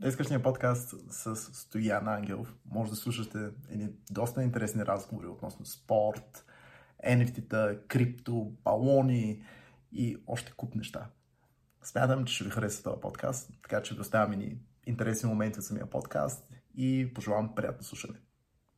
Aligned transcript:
Днескашния 0.00 0.42
подкаст 0.42 0.94
с 1.10 1.36
Стоян 1.36 2.08
Ангелов 2.08 2.54
може 2.70 2.90
да 2.90 2.96
слушате 2.96 3.38
едни 3.70 3.88
доста 4.10 4.42
интересни 4.42 4.86
разговори 4.86 5.26
относно 5.26 5.66
спорт, 5.66 6.46
NFT-та, 7.08 7.78
крипто, 7.88 8.52
балони 8.64 9.42
и 9.92 10.16
още 10.26 10.52
куп 10.56 10.74
неща. 10.74 11.06
Смятам, 11.82 12.24
че 12.24 12.34
ще 12.34 12.44
ви 12.44 12.50
хареса 12.50 12.82
този 12.82 13.00
подкаст, 13.00 13.50
така 13.62 13.82
че 13.82 13.96
доставям 13.96 14.38
ни 14.38 14.58
интересни 14.86 15.28
моменти 15.28 15.58
от 15.58 15.64
самия 15.64 15.86
подкаст 15.86 16.48
и 16.76 17.10
пожелавам 17.14 17.54
приятно 17.54 17.84
слушане. 17.84 18.18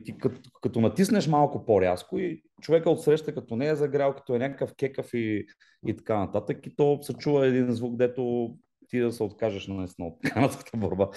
Ти 0.05 0.19
като, 0.19 0.50
като 0.62 0.80
натиснеш 0.80 1.27
малко 1.27 1.64
по-рязко 1.64 2.19
и 2.19 2.43
човека 2.61 2.91
отсреща 2.91 3.35
като 3.35 3.57
не 3.57 3.69
е 3.69 3.77
загрял, 3.77 4.14
като 4.14 4.35
е 4.35 4.39
някакъв 4.39 4.75
кекав 4.75 5.14
и, 5.14 5.46
и 5.87 5.96
така 5.96 6.19
нататък 6.19 6.66
и 6.66 6.77
то 6.77 6.98
се 7.03 7.14
чува 7.14 7.46
един 7.46 7.73
звук, 7.73 7.96
дето 7.96 8.55
ти 8.89 9.00
да 9.00 9.12
се 9.12 9.23
откажеш 9.23 9.66
наистина 9.66 10.09
от 10.09 10.18
канадската 10.32 10.77
борба. 10.77 11.09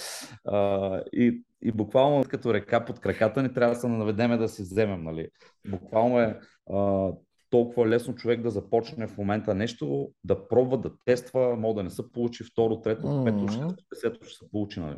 А, 0.46 1.02
и, 1.14 1.44
и 1.62 1.72
буквално 1.72 2.24
като 2.24 2.54
река 2.54 2.86
под 2.86 3.00
краката 3.00 3.44
ни 3.44 3.54
трябва 3.54 3.74
да 3.74 3.80
се 3.80 3.88
наведеме 3.88 4.38
да 4.38 4.50
си 4.50 4.62
вземем. 4.62 5.04
Нали? 5.04 5.28
Буквално 5.70 6.20
е 6.20 6.40
а, 6.74 7.12
толкова 7.50 7.88
лесно 7.88 8.16
човек 8.16 8.42
да 8.42 8.50
започне 8.50 9.08
в 9.08 9.18
момента 9.18 9.56
нещо, 9.56 10.12
да 10.24 10.48
пробва, 10.48 10.78
да 10.78 10.92
тества, 11.06 11.56
може 11.56 11.76
да 11.76 11.84
не 11.84 11.90
се 11.90 12.12
получи 12.12 12.44
второ, 12.44 12.82
трето, 12.82 13.08
mm-hmm. 13.08 13.26
пето, 13.26 13.52
шесто, 13.52 13.84
десето 13.94 14.26
ще 14.26 14.46
се 14.46 14.52
получи. 14.52 14.80
Нали? 14.80 14.98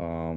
А, 0.00 0.34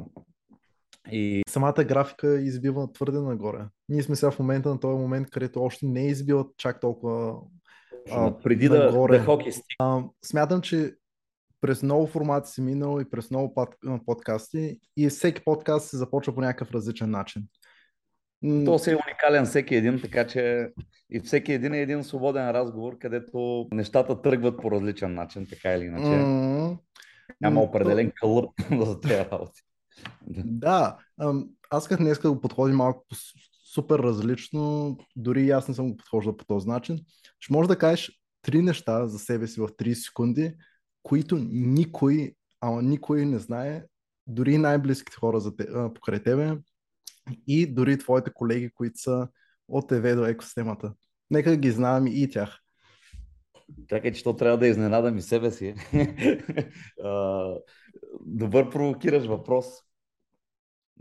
и... 1.12 1.44
Самата 1.50 1.84
графика 1.84 2.42
избива 2.42 2.92
твърде 2.94 3.20
нагоре. 3.20 3.66
Ние 3.90 4.04
сме 4.04 4.16
сега 4.16 4.32
в 4.32 4.40
момента 4.40 4.70
на 4.70 4.80
този 4.80 4.98
момент, 4.98 5.30
където 5.30 5.64
още 5.64 5.86
не 5.86 6.02
е 6.02 6.08
избива 6.08 6.46
чак 6.58 6.80
толкова 6.82 7.36
а, 8.12 8.40
преди 8.40 8.70
нагоре. 8.70 9.14
да, 9.14 9.20
да 9.20 9.26
хоки 9.26 9.52
а, 9.80 10.04
Смятам, 10.26 10.62
че 10.62 10.94
през 11.62 11.84
много 11.84 12.08
формати 12.08 12.52
си 12.52 12.62
минал 12.62 13.02
и 13.02 13.10
през 13.10 13.32
много 13.32 13.54
под, 13.54 13.76
подкасти 14.06 14.80
и 14.98 15.10
всеки 15.10 15.44
подкаст 15.44 15.90
се 15.90 15.98
започва 15.98 16.36
по 16.36 16.42
някакъв 16.42 16.72
различен 16.72 17.12
начин. 17.12 17.44
То 18.66 18.80
си 18.80 18.92
е 18.92 18.98
уникален 19.08 19.46
всеки 19.46 19.76
един, 19.76 20.02
така 20.02 20.28
че 20.28 20.70
и 21.10 21.20
всеки 21.20 21.54
един 21.54 21.74
е 21.74 21.82
един 21.82 22.04
свободен 22.04 22.52
разговор, 22.52 22.98
където 22.98 23.68
нещата 23.72 24.22
тръгват 24.22 24.62
по 24.62 24.72
различен 24.72 25.14
начин, 25.14 25.48
така 25.50 25.74
или 25.74 25.86
иначе. 25.86 26.06
Mm-hmm. 26.06 26.78
Няма 27.42 27.62
определен 27.62 28.12
кълър 28.16 28.46
за 28.86 29.00
тези 29.00 29.26
работи. 29.32 29.62
Да, 30.32 30.98
аз 31.70 31.88
като 31.88 32.04
днес 32.04 32.20
го 32.20 32.42
подходи 32.42 32.74
малко 32.74 33.06
супер 33.74 34.00
различно, 34.00 34.98
дори 35.16 35.42
и 35.42 35.52
аз 35.52 35.68
не 35.68 35.74
съм 35.74 35.90
го 35.90 35.98
подхождал 35.98 36.38
по 36.38 36.46
този 36.46 36.68
начин. 36.68 37.00
Ще 37.40 37.54
можеш 37.54 37.68
да 37.68 37.78
кажеш 37.78 38.12
три 38.42 38.62
неща 38.62 39.08
за 39.08 39.20
себе 39.20 39.48
си 39.48 39.60
в 39.60 39.68
30 39.68 39.94
секунди, 39.94 40.54
които 41.08 41.38
никой, 41.52 42.34
ама 42.62 42.82
никой 42.82 43.26
не 43.26 43.40
знае, 43.40 43.84
дори 44.28 44.58
най-близките 44.58 45.18
хора 45.18 45.40
за 45.40 45.56
те, 45.56 45.64
а, 45.64 45.94
покрай 45.94 46.24
тебе 46.24 46.58
и 47.48 47.74
дори 47.74 47.98
твоите 47.98 48.32
колеги, 48.34 48.70
които 48.70 49.00
са 49.00 49.28
от 49.68 49.90
ТВ 49.90 50.16
до 50.16 50.26
екосистемата. 50.26 50.94
Нека 51.32 51.58
ги 51.58 51.72
знаем 51.72 52.08
и 52.08 52.30
тях. 52.30 52.60
Чакай, 53.90 54.12
че 54.12 54.24
то 54.24 54.36
трябва 54.36 54.58
да 54.58 54.68
изненадам 54.68 55.18
и 55.18 55.22
себе 55.22 55.52
си. 55.52 55.76
Добър 58.22 58.70
провокираш 58.70 59.26
въпрос. 59.26 59.66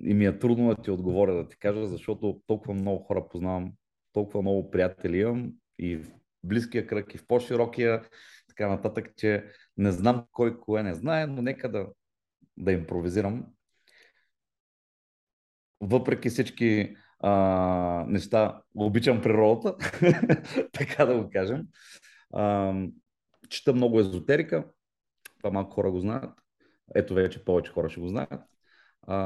И 0.02 0.14
ми 0.14 0.26
е 0.26 0.38
трудно 0.38 0.68
да 0.68 0.82
ти 0.82 0.90
отговоря 0.90 1.34
да 1.34 1.48
ти 1.48 1.58
кажа, 1.58 1.86
защото 1.86 2.40
толкова 2.46 2.74
много 2.74 3.04
хора 3.04 3.28
познавам, 3.28 3.72
толкова 4.12 4.42
много 4.42 4.70
приятели 4.70 5.18
имам 5.18 5.52
и 5.78 5.96
в 5.96 6.06
близкия 6.44 6.86
кръг, 6.86 7.14
и 7.14 7.18
в 7.18 7.26
по-широкия, 7.26 8.02
така 8.48 8.68
нататък, 8.68 9.12
че 9.16 9.44
не 9.76 9.92
знам 9.92 10.26
кой 10.32 10.60
кое 10.60 10.82
не 10.82 10.94
знае, 10.94 11.26
но 11.26 11.42
нека 11.42 11.70
да, 11.70 11.86
да 12.56 12.72
импровизирам. 12.72 13.46
Въпреки 15.80 16.28
всички 16.28 16.96
а, 17.20 17.30
неща, 18.08 18.62
обичам 18.74 19.22
природата, 19.22 19.76
така 20.72 21.06
да 21.06 21.22
го 21.22 21.30
кажем. 21.32 21.62
А, 22.34 22.74
чета 23.48 23.72
много 23.72 24.00
езотерика, 24.00 24.64
това 25.38 25.50
малко 25.50 25.74
хора 25.74 25.90
го 25.90 26.00
знаят. 26.00 26.30
Ето 26.94 27.14
вече 27.14 27.44
повече 27.44 27.72
хора 27.72 27.90
ще 27.90 28.00
го 28.00 28.08
знаят. 28.08 28.42
А, 29.02 29.16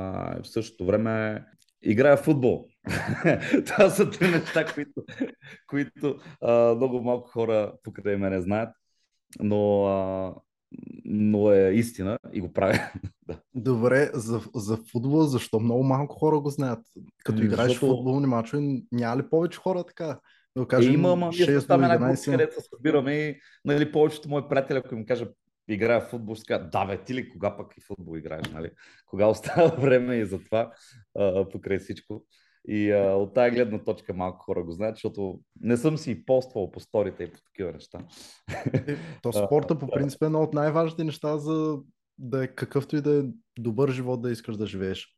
в 0.43 0.49
същото 0.49 0.87
време 0.87 1.45
играя 1.83 2.17
в 2.17 2.23
футбол. 2.23 2.69
Това 3.67 3.91
са 3.91 4.11
три 4.11 4.31
неща, 4.31 4.65
които, 4.75 5.05
които 5.67 6.19
а, 6.41 6.75
много 6.75 7.03
малко 7.03 7.29
хора 7.29 7.73
покрай 7.83 8.17
мене 8.17 8.41
знаят 8.41 8.80
но, 9.39 9.87
а, 9.87 10.35
но 11.05 11.53
е 11.53 11.71
истина 11.71 12.19
и 12.33 12.41
го 12.41 12.53
правя. 12.53 12.93
Добре, 13.55 14.11
за, 14.15 14.41
за 14.55 14.77
футбол, 14.77 15.23
защо 15.23 15.61
много 15.61 15.83
малко 15.83 16.19
хора 16.19 16.41
го 16.41 16.51
знаят? 16.51 16.81
Като 17.25 17.39
ами, 17.39 17.47
играеш 17.47 17.69
Защото... 17.69 17.97
футболни 17.97 18.27
мачове, 18.27 18.83
няма 18.93 19.23
ли 19.23 19.29
повече 19.31 19.59
хора 19.59 19.85
така? 19.85 20.21
Да 20.57 20.67
кажем, 20.67 20.91
е, 20.91 20.95
има, 20.95 21.13
ама 21.13 21.31
ние 21.39 21.61
там 21.61 21.83
една 21.83 21.99
група, 21.99 22.23
където 22.25 22.55
се 22.55 22.69
събираме 22.77 23.15
и 23.15 23.41
нали, 23.65 23.93
повечето 23.93 24.29
мои 24.29 24.43
приятели, 24.49 24.79
ако 24.79 24.95
им 24.95 25.07
кажа 25.07 25.29
играя 25.69 26.01
в 26.01 26.09
футбол, 26.11 26.35
ще 26.35 26.45
кажа, 26.45 26.69
да 26.73 26.87
бе, 26.87 27.05
ти 27.05 27.15
ли 27.15 27.31
кога 27.31 27.57
пък 27.57 27.77
и 27.77 27.81
футбол 27.81 28.17
играеш, 28.17 28.49
нали? 28.49 28.71
Кога 29.07 29.27
остава 29.27 29.67
време 29.81 30.17
и 30.17 30.27
за 30.27 30.39
това, 30.39 30.73
а, 31.19 31.49
покрай 31.49 31.79
всичко. 31.79 32.25
И 32.69 32.91
а, 32.91 33.15
от 33.15 33.35
тази 33.35 33.51
гледна 33.55 33.79
точка 33.85 34.15
малко 34.15 34.45
хора 34.45 34.65
го 34.65 34.73
знаят, 34.73 34.97
защото 34.97 35.41
не 35.61 35.77
съм 35.77 35.99
си 35.99 36.25
поствал 36.25 36.71
по 36.71 36.81
сторите 36.81 37.25
и 37.25 37.33
по 37.33 37.39
такива 37.41 37.73
неща. 37.73 37.99
Е, 38.73 38.97
то 39.23 39.33
спорта 39.47 39.79
по 39.79 39.87
принцип 39.87 40.23
е 40.23 40.27
едно 40.27 40.43
от 40.43 40.55
най-важните 40.55 41.05
неща 41.05 41.39
за 41.39 41.79
да 42.19 42.45
е 42.45 42.49
какъвто 42.49 42.97
и 42.97 43.01
да 43.01 43.19
е 43.19 43.23
добър 43.59 43.91
живот 43.91 44.23
да 44.23 44.31
искаш 44.31 44.57
да 44.57 44.67
живееш. 44.67 45.17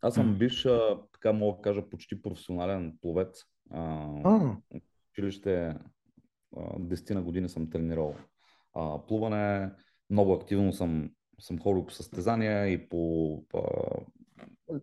Аз 0.00 0.14
съм 0.14 0.38
биш, 0.38 0.66
така 1.12 1.32
мога 1.32 1.56
да 1.56 1.62
кажа, 1.62 1.88
почти 1.90 2.22
професионален 2.22 2.98
пловец. 3.00 3.44
А, 3.70 4.06
училище 5.12 5.74
10 6.54 7.14
на 7.14 7.22
години 7.22 7.48
съм 7.48 7.70
тренирал 7.70 8.14
а, 8.74 9.06
плуване, 9.06 9.70
много 10.10 10.32
активно 10.32 10.72
съм, 10.72 11.10
съм 11.40 11.58
ходил 11.58 11.86
по 11.86 11.92
състезания 11.92 12.66
и 12.66 12.88
по 12.88 13.32
а, 13.54 13.60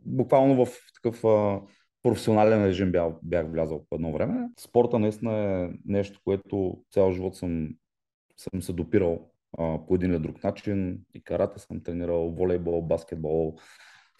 буквално 0.05 0.65
в 0.65 0.71
такъв 0.95 1.25
а, 1.25 1.61
професионален 2.03 2.65
режим 2.65 2.91
бях, 2.91 3.13
бях 3.23 3.51
влязал 3.51 3.85
по 3.89 3.95
едно 3.95 4.11
време. 4.11 4.49
Спорта 4.59 4.99
наистина 4.99 5.33
е 5.33 5.69
нещо, 5.85 6.19
което 6.23 6.83
цял 6.91 7.11
живот 7.11 7.35
съм, 7.35 7.69
съм 8.37 8.61
се 8.61 8.73
допирал 8.73 9.31
а, 9.57 9.85
по 9.87 9.95
един 9.95 10.11
или 10.11 10.19
друг 10.19 10.43
начин. 10.43 10.99
И 11.13 11.23
карате 11.23 11.59
съм 11.59 11.83
тренирал, 11.83 12.29
волейбол, 12.29 12.81
баскетбол, 12.81 13.55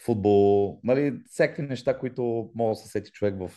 футбол, 0.06 0.80
нали, 0.84 1.20
всякакви 1.26 1.64
неща, 1.64 1.98
които 2.00 2.52
може 2.56 2.78
да 2.78 2.84
се 2.84 2.90
сети 2.90 3.12
човек 3.12 3.36
в 3.40 3.52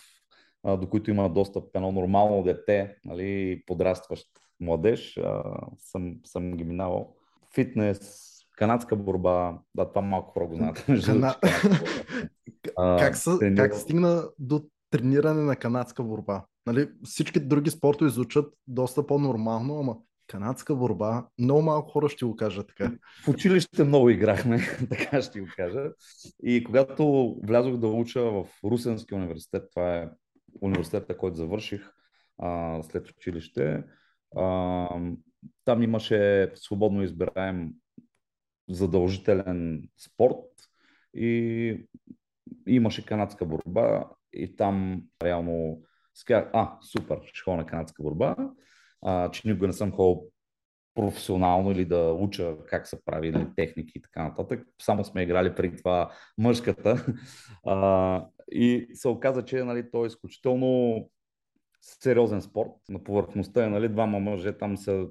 а, 0.62 0.76
до 0.76 0.88
които 0.88 1.10
има 1.10 1.28
достъп 1.28 1.76
едно 1.76 1.92
нормално 1.92 2.42
дете, 2.42 2.96
нали, 3.04 3.62
подрастващ 3.66 4.26
младеж, 4.60 5.16
а, 5.16 5.42
съм, 5.78 6.16
съм 6.24 6.52
ги 6.52 6.64
минавал. 6.64 7.14
Фитнес, 7.54 8.27
канадска 8.58 8.96
борба, 8.96 9.58
да, 9.74 9.88
това 9.88 10.02
малко 10.02 10.32
хора 10.32 10.46
го 10.46 10.54
знаят. 10.54 10.86
Кана... 11.04 11.36
как, 12.98 13.16
са, 13.16 13.38
тренира... 13.38 13.62
как 13.62 13.74
стигна 13.74 14.24
до 14.38 14.62
трениране 14.90 15.42
на 15.42 15.56
канадска 15.56 16.02
борба? 16.02 16.44
Нали, 16.66 16.88
всички 17.04 17.40
други 17.40 17.70
спортове 17.70 18.10
звучат 18.10 18.54
доста 18.66 19.06
по-нормално, 19.06 19.78
ама 19.78 19.96
канадска 20.26 20.76
борба, 20.76 21.26
много 21.38 21.62
малко 21.62 21.90
хора 21.90 22.08
ще 22.08 22.24
го 22.24 22.36
кажат 22.36 22.68
така. 22.68 22.92
В 23.24 23.28
училище 23.28 23.84
много 23.84 24.10
играхме, 24.10 24.60
така 24.90 25.22
ще 25.22 25.40
го 25.40 25.46
кажа. 25.56 25.90
И 26.42 26.64
когато 26.64 27.36
влязох 27.42 27.76
да 27.76 27.86
уча 27.86 28.22
в 28.22 28.44
Русенския 28.64 29.18
университет, 29.18 29.62
това 29.74 29.96
е 29.96 30.08
университета, 30.60 31.16
който 31.16 31.36
завърших 31.36 31.92
а, 32.38 32.82
след 32.82 33.08
училище, 33.08 33.84
а, 34.36 34.88
там 35.64 35.82
имаше 35.82 36.50
свободно 36.54 37.02
избираем 37.02 37.72
задължителен 38.68 39.88
спорт 39.98 40.44
и 41.14 41.88
имаше 42.66 43.06
канадска 43.06 43.46
борба 43.46 44.04
и 44.32 44.56
там 44.56 45.02
реално 45.22 45.82
а, 46.30 46.78
супер, 46.82 47.20
ще 47.24 47.40
ходя 47.44 47.56
на 47.56 47.66
канадска 47.66 48.02
борба, 48.02 48.36
а, 49.02 49.30
че 49.30 49.48
никога 49.48 49.66
не 49.66 49.72
съм 49.72 49.92
ходил 49.92 50.22
професионално 50.94 51.70
или 51.70 51.84
да 51.84 52.12
уча 52.12 52.56
как 52.66 52.86
се 52.86 53.04
прави 53.04 53.30
нали, 53.30 53.46
техники 53.56 53.92
и 53.94 54.02
така 54.02 54.24
нататък. 54.24 54.66
Само 54.82 55.04
сме 55.04 55.22
играли 55.22 55.54
преди 55.54 55.76
това 55.76 56.12
мъжката. 56.38 57.06
А, 57.66 58.26
и 58.50 58.86
се 58.92 59.08
оказа, 59.08 59.44
че 59.44 59.64
нали, 59.64 59.90
той 59.90 60.04
е 60.04 60.06
изключително 60.06 61.02
сериозен 61.80 62.42
спорт. 62.42 62.70
На 62.88 63.04
повърхността 63.04 63.64
е 63.64 63.68
нали, 63.68 63.88
двама 63.88 64.20
мъже 64.20 64.58
там 64.58 64.76
се 64.76 65.06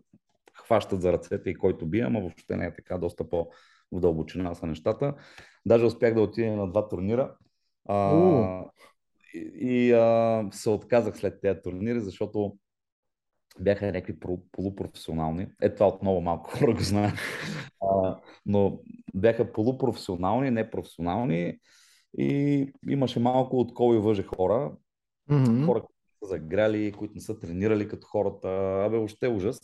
хващат 0.65 1.01
за 1.01 1.13
ръцете 1.13 1.49
и 1.49 1.55
който 1.55 1.85
бие, 1.85 2.01
ама 2.01 2.19
въобще 2.19 2.57
не 2.57 2.65
е 2.65 2.73
така, 2.73 2.97
доста 2.97 3.29
по 3.29 3.47
в 3.91 3.99
дълбочина 3.99 4.55
са 4.55 4.65
нещата. 4.67 5.13
Даже 5.65 5.85
успях 5.85 6.13
да 6.13 6.21
отида 6.21 6.55
на 6.55 6.67
два 6.71 6.87
турнира. 6.87 7.35
А, 7.85 8.13
и 9.33 9.39
и 9.59 9.91
а, 9.91 10.47
се 10.51 10.69
отказах 10.69 11.17
след 11.17 11.41
тези 11.41 11.59
турнири, 11.63 11.99
защото 11.99 12.57
бяха 13.59 13.85
някакви 13.85 14.19
полупрофесионални. 14.51 15.47
Ето 15.61 15.75
това 15.75 15.87
отново 15.87 16.21
малко 16.21 16.49
хора 16.57 16.73
го 16.73 16.79
знаят. 16.79 17.13
А, 17.81 18.19
но 18.45 18.79
бяха 19.15 19.51
полупрофесионални, 19.51 20.51
непрофесионални 20.51 21.59
и 22.17 22.71
имаше 22.89 23.19
малко 23.19 23.59
от 23.59 23.73
кол 23.73 23.95
и 23.95 23.97
въже 23.97 24.23
хора. 24.23 24.75
Mm-hmm. 25.29 25.65
Хора, 25.65 25.79
които 25.79 26.01
са 26.23 26.29
загряли, 26.29 26.91
които 26.91 27.13
не 27.15 27.21
са 27.21 27.39
тренирали 27.39 27.87
като 27.87 28.07
хората. 28.07 28.47
Абе, 28.85 28.97
още 28.97 29.27
ужас. 29.27 29.59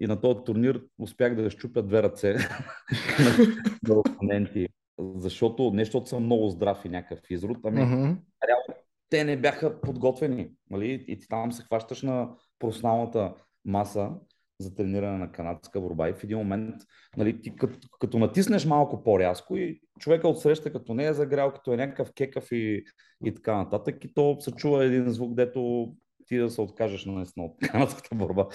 И 0.00 0.06
на 0.06 0.20
този 0.20 0.38
турнир 0.44 0.82
успях 0.98 1.34
да 1.34 1.50
щупя 1.50 1.82
две 1.82 2.02
ръце 2.02 2.34
на 3.88 3.94
опоненти. 3.94 4.68
Защото 4.98 5.70
не 5.74 5.84
защото 5.84 6.08
съм 6.08 6.24
много 6.24 6.48
здрав 6.48 6.84
и 6.84 6.88
някакъв 6.88 7.30
изрод, 7.30 7.58
ами 7.64 7.80
mm-hmm. 7.80 8.16
реално 8.48 8.80
те 9.10 9.24
не 9.24 9.36
бяха 9.36 9.80
подготвени. 9.80 10.50
Нали? 10.70 11.04
И 11.08 11.18
ти 11.18 11.28
там 11.28 11.52
се 11.52 11.62
хващаш 11.62 12.02
на 12.02 12.28
професионалната 12.58 13.34
маса 13.64 14.10
за 14.58 14.74
трениране 14.74 15.18
на 15.18 15.32
канадска 15.32 15.80
борба 15.80 16.08
и 16.08 16.12
в 16.12 16.24
един 16.24 16.38
момент, 16.38 16.74
нали, 17.16 17.40
ти 17.40 17.56
като, 17.56 17.88
като 18.00 18.18
натиснеш 18.18 18.66
малко 18.66 19.02
по-рязко 19.02 19.56
и 19.56 19.80
човека 19.98 20.28
отсреща 20.28 20.72
като 20.72 20.94
не 20.94 21.06
е 21.06 21.12
загрял, 21.12 21.52
като 21.52 21.72
е 21.72 21.76
някакъв 21.76 22.12
кекав 22.12 22.52
и, 22.52 22.84
и 23.24 23.34
така 23.34 23.56
нататък 23.56 24.04
и 24.04 24.14
то 24.14 24.36
се 24.40 24.52
чува 24.52 24.84
един 24.84 25.10
звук, 25.10 25.34
дето 25.34 25.92
ти 26.30 26.38
да 26.38 26.50
се 26.50 26.60
откажеш 26.60 27.04
наистина 27.04 27.46
от 27.46 27.56
канадската 27.58 28.14
борба. 28.14 28.46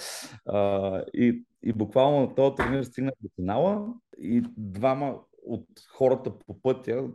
А, 0.46 1.04
и, 1.14 1.44
и 1.62 1.72
буквално 1.72 2.34
този 2.34 2.54
турнир 2.54 2.82
стигна 2.82 3.12
до 3.20 3.28
финала 3.36 3.94
и 4.18 4.42
двама 4.56 5.18
от 5.42 5.66
хората 5.88 6.38
по 6.38 6.62
пътя 6.62 7.08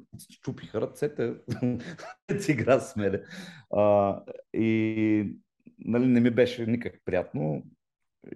чупиха 0.44 0.82
ръцете 0.82 1.34
си 2.40 2.52
игра 2.52 2.80
с 2.80 2.96
мене. 2.96 3.22
А, 3.74 4.20
и 4.54 5.36
нали, 5.80 6.08
не 6.08 6.20
ми 6.20 6.30
беше 6.30 6.66
никак 6.66 7.02
приятно. 7.06 7.64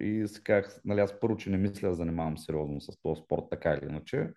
И 0.00 0.28
си 0.28 0.40
нали, 0.84 1.00
аз 1.00 1.20
първо, 1.20 1.36
че 1.36 1.50
не 1.50 1.56
мисля 1.56 1.88
да 1.88 1.94
занимавам 1.94 2.38
сериозно 2.38 2.80
с 2.80 3.02
този 3.02 3.22
спорт, 3.22 3.42
така 3.50 3.72
или 3.74 3.88
иначе. 3.88 4.28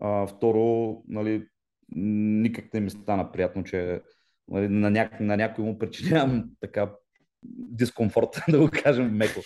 А, 0.00 0.26
второ, 0.26 1.02
нали, 1.08 1.48
никак 1.96 2.74
не 2.74 2.80
ми 2.80 2.90
стана 2.90 3.32
приятно, 3.32 3.64
че 3.64 4.02
нали, 4.48 4.68
на, 4.68 4.90
ня... 4.90 5.10
на 5.20 5.36
някой 5.36 5.64
му 5.64 5.78
причинявам 5.78 6.50
така 6.60 6.92
дискомфорт, 7.42 8.40
да 8.48 8.58
го 8.58 8.70
кажем 8.72 9.16
меко. 9.16 9.40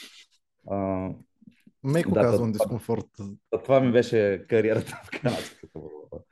А, 0.70 1.08
Меко 1.84 2.10
да, 2.10 2.20
казвам 2.20 2.52
това, 2.52 2.64
дискомфорт. 2.64 3.06
Това 3.64 3.81
ми 3.81 3.92
беше 3.92 4.44
кариерата 4.48 5.00
в 5.04 5.20
канадската 5.20 5.78
борба. 5.78 6.25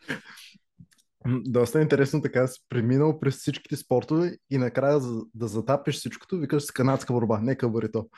Доста 1.27 1.83
интересно 1.83 2.23
така 2.23 2.47
си 2.47 2.61
преминал 2.69 3.21
през 3.21 3.37
всичките 3.37 3.77
спортове 3.77 4.37
и 4.51 4.59
накрая 4.59 5.01
за, 5.01 5.23
да 5.35 5.49
затапиш 5.49 5.97
всичкото, 5.97 6.39
викаш 6.39 6.63
с 6.63 6.71
канадска 6.71 7.13
борба, 7.13 7.41
не 7.41 7.57
кабарито. 7.57 8.09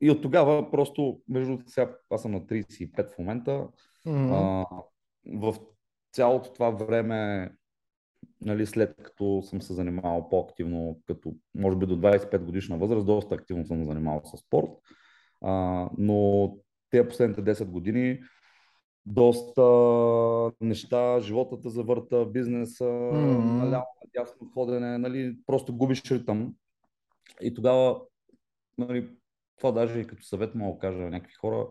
И 0.00 0.10
от 0.10 0.22
тогава 0.22 0.70
просто, 0.70 1.20
между 1.28 1.58
сега, 1.66 1.92
аз 2.10 2.22
съм 2.22 2.32
на 2.32 2.40
35 2.40 3.14
в 3.14 3.18
момента, 3.18 3.66
mm-hmm. 4.06 4.30
а, 4.32 4.66
в 5.36 5.56
цялото 6.12 6.52
това 6.52 6.70
време, 6.70 7.50
нали, 8.40 8.66
след 8.66 8.96
като 9.02 9.42
съм 9.42 9.62
се 9.62 9.74
занимавал 9.74 10.28
по-активно, 10.28 11.00
като 11.06 11.34
може 11.54 11.76
би 11.76 11.86
до 11.86 11.96
25 11.96 12.38
годишна 12.38 12.78
възраст, 12.78 13.06
доста 13.06 13.34
активно 13.34 13.66
съм 13.66 13.86
занимавал 13.86 14.22
с 14.24 14.36
спорт. 14.36 14.70
А, 15.42 15.88
но 15.98 16.50
тези 16.90 17.08
последните 17.08 17.42
10 17.42 17.64
години 17.64 18.20
доста 19.06 19.62
неща, 20.60 21.20
живота 21.20 21.56
да 21.56 21.70
завърта, 21.70 22.26
бизнеса, 22.26 22.84
mm-hmm. 22.84 23.58
наляво, 23.58 23.86
надясно 24.04 24.50
ходене, 24.54 24.98
нали, 24.98 25.36
просто 25.46 25.76
губиш 25.76 26.10
ритъм. 26.10 26.54
И 27.40 27.54
тогава, 27.54 28.00
нали, 28.78 29.10
това 29.56 29.72
даже 29.72 30.00
и 30.00 30.06
като 30.06 30.22
съвет 30.22 30.54
мога 30.54 30.74
да 30.74 30.78
кажа 30.78 30.98
на 30.98 31.10
някакви 31.10 31.34
хора, 31.34 31.66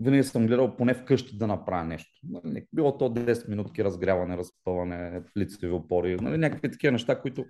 винаги 0.00 0.22
съм 0.22 0.46
гледал 0.46 0.76
поне 0.76 0.94
вкъщи 0.94 1.38
да 1.38 1.46
направя 1.46 1.84
нещо. 1.84 2.10
Нали, 2.44 2.66
било 2.72 2.98
то 2.98 3.10
10 3.10 3.48
минутки 3.48 3.84
разгряване, 3.84 4.36
разпъване, 4.36 5.22
лицеви 5.38 5.72
опори, 5.72 6.16
нали, 6.16 6.38
някакви 6.38 6.70
такива 6.70 6.92
неща, 6.92 7.20
които 7.20 7.44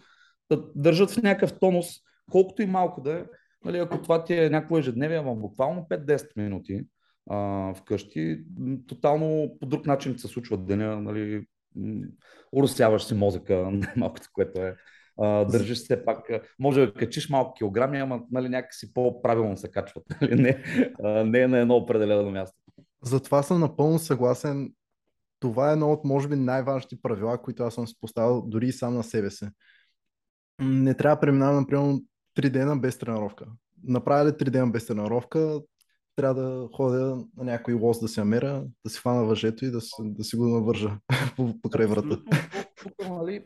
да 0.51 0.65
държат 0.75 1.11
в 1.11 1.23
някакъв 1.23 1.59
тонус, 1.59 1.87
колкото 2.31 2.63
и 2.63 2.67
малко 2.67 3.01
да 3.01 3.13
е, 3.13 3.25
Нали, 3.65 3.79
ако 3.79 4.03
това 4.03 4.25
ти 4.25 4.35
е 4.35 4.51
някакво 4.51 4.79
ежедневие, 4.79 5.19
ама 5.19 5.35
буквално 5.35 5.87
5-10 5.91 6.37
минути 6.37 6.87
а, 7.31 7.75
вкъщи, 7.75 8.45
тотално 8.89 9.57
по 9.61 9.67
друг 9.67 9.87
начин 9.87 10.19
се 10.19 10.29
случва 10.29 10.59
деня, 10.59 11.01
нали, 11.01 11.47
уросяваш 12.53 13.05
си 13.05 13.15
мозъка, 13.15 13.71
малкото, 13.97 14.29
което 14.33 14.61
е. 14.61 14.77
А, 15.21 15.45
държиш 15.45 15.79
се 15.79 16.05
пак, 16.05 16.19
може 16.59 16.87
да 16.87 16.95
качиш 16.95 17.29
малко 17.29 17.55
килограми, 17.55 17.99
ама 17.99 18.21
нали, 18.31 18.49
някакси 18.49 18.95
по-правилно 18.95 19.57
се 19.57 19.71
качват, 19.71 20.05
нали, 20.23 20.43
не, 20.43 20.65
а, 21.05 21.25
не 21.25 21.41
е 21.41 21.49
на 21.49 21.59
едно 21.59 21.77
определено 21.77 22.31
място. 22.31 22.57
Затова 23.03 23.43
съм 23.43 23.61
напълно 23.61 23.99
съгласен. 23.99 24.73
Това 25.41 25.71
е 25.71 25.73
едно 25.73 25.93
от, 25.93 26.05
може 26.05 26.29
би, 26.29 26.37
най-важните 26.37 26.97
правила, 27.03 27.43
които 27.43 27.63
аз 27.63 27.75
съм 27.75 27.87
си 27.87 27.95
поставил 28.01 28.43
дори 28.47 28.67
и 28.67 28.73
сам 28.73 28.95
на 28.95 29.05
себе 29.05 29.31
си. 29.31 29.47
Не 30.61 30.95
трябва 30.95 31.17
да 31.17 31.21
преминавам, 31.21 31.57
например, 31.57 32.01
три 32.35 32.51
дена 32.51 32.77
без 32.77 32.99
тренировка. 32.99 33.47
Направя 33.85 34.29
ли 34.29 34.37
три 34.37 34.51
дена 34.51 34.71
без 34.71 34.87
тренировка, 34.87 35.61
трябва 36.17 36.43
да 36.43 36.69
ходя 36.73 37.25
на 37.37 37.45
някой 37.45 37.75
лоз 37.75 38.01
да 38.01 38.09
се 38.09 38.21
намеря, 38.21 38.65
да 38.85 38.91
си 38.91 38.99
хвана 38.99 39.25
въжето 39.25 39.65
и 39.65 39.71
да 39.71 39.81
си, 39.81 39.93
да 40.01 40.25
си 40.25 40.37
го 40.37 40.49
навържа 40.49 40.99
покрай 41.63 41.87
врата. 41.87 42.21
Тук, 42.83 42.93
нали, 43.09 43.45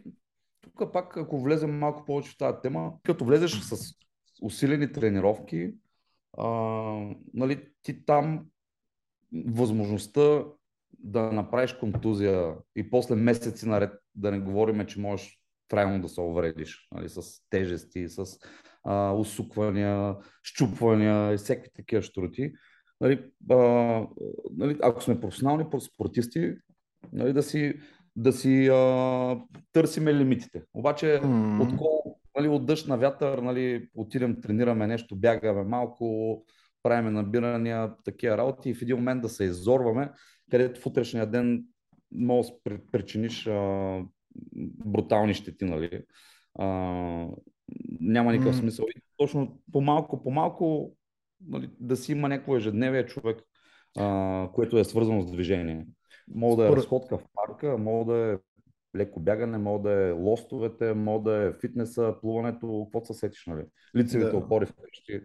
тук 0.79 0.93
пак, 0.93 1.17
ако 1.17 1.41
влезем 1.41 1.79
малко 1.79 2.05
повече 2.05 2.31
в 2.31 2.39
тази 2.39 2.57
тема, 2.63 2.93
като 3.05 3.25
влезеш 3.25 3.61
с 3.61 3.95
усилени 4.43 4.93
тренировки, 4.93 5.75
а, 6.39 6.49
нали, 7.35 7.69
ти 7.83 8.05
там 8.05 8.47
възможността 9.47 10.45
да 10.99 11.33
направиш 11.33 11.73
контузия 11.73 12.55
и 12.77 12.91
после 12.91 13.15
месеци 13.15 13.69
наред 13.69 13.93
да 14.15 14.31
не 14.31 14.41
говорим, 14.41 14.87
че 14.87 15.01
можеш 15.01 15.39
трайно 15.69 16.03
да 16.03 16.09
се 16.09 16.21
увредиш 16.21 16.89
нали, 16.93 17.09
с 17.09 17.23
тежести, 17.51 18.09
с 18.09 18.25
а, 18.85 19.13
усуквания, 19.13 20.17
щупвания 20.43 21.35
и 21.35 21.37
всеки 21.37 21.71
такива 21.75 22.03
штроти. 22.03 22.53
Нали, 23.01 23.31
а, 23.51 23.57
нали, 24.51 24.79
ако 24.83 25.03
сме 25.03 25.21
професионални 25.21 25.65
спортисти, 25.81 26.55
нали, 27.13 27.33
да 27.33 27.43
си, 27.43 27.81
да 28.19 28.33
си 28.33 28.69
а, 28.69 29.41
търсиме 29.73 30.15
лимитите. 30.15 30.63
Обаче 30.75 31.07
mm. 31.07 31.63
от, 31.63 31.81
нали, 32.37 32.49
от 32.49 32.67
дъжд 32.67 32.89
на 32.89 32.97
вятър 32.99 33.39
нали, 33.39 33.89
отидем, 33.95 34.41
тренираме 34.41 34.87
нещо, 34.87 35.17
бягаме 35.17 35.65
малко, 35.65 36.45
правиме 36.83 37.11
набирания, 37.11 37.95
такива 38.05 38.39
работи 38.39 38.71
и 38.71 38.75
в 38.75 38.83
един 38.83 38.97
момент 38.97 39.23
да 39.23 39.29
се 39.29 39.45
изорваме, 39.45 40.11
където 40.51 40.81
в 40.81 40.87
утрешния 40.87 41.27
ден 41.27 41.65
може 42.13 42.49
да 42.67 42.79
причиниш 42.93 43.47
а, 43.47 44.01
брутални 44.85 45.35
щети. 45.35 45.65
Нали. 45.65 46.03
А, 46.59 46.67
няма 48.01 48.33
никакъв 48.33 48.57
mm. 48.57 48.61
смисъл. 48.61 48.87
И 48.97 49.01
точно 49.17 49.59
по-малко, 49.73 50.23
по-малко 50.23 50.97
нали, 51.47 51.71
да 51.81 51.97
си 51.97 52.13
има 52.13 52.29
някакво 52.29 52.57
ежедневие 52.57 53.07
човек, 53.07 53.43
а, 53.99 54.49
което 54.55 54.79
е 54.79 54.85
свързано 54.85 55.23
с 55.23 55.33
движение. 55.33 55.87
Мога 56.35 56.63
да 56.63 56.69
е 56.69 56.77
разходка 56.77 57.19
в 57.19 57.23
парка, 57.35 57.79
мога 57.79 58.13
да 58.13 58.33
е 58.33 58.39
леко 58.97 59.21
бягане, 59.21 59.59
мога 59.59 59.89
да 59.89 60.09
е 60.09 60.11
лостовете, 60.11 60.95
мога 60.95 61.31
да 61.31 61.37
е 61.37 61.53
фитнеса, 61.53 62.15
плуването, 62.21 62.85
какво 62.85 63.07
се 63.07 63.19
сетиш, 63.19 63.47
нали? 63.47 63.65
Лицевите 63.97 64.31
да. 64.31 64.37
опори 64.37 64.67
вкъщи. 64.67 65.21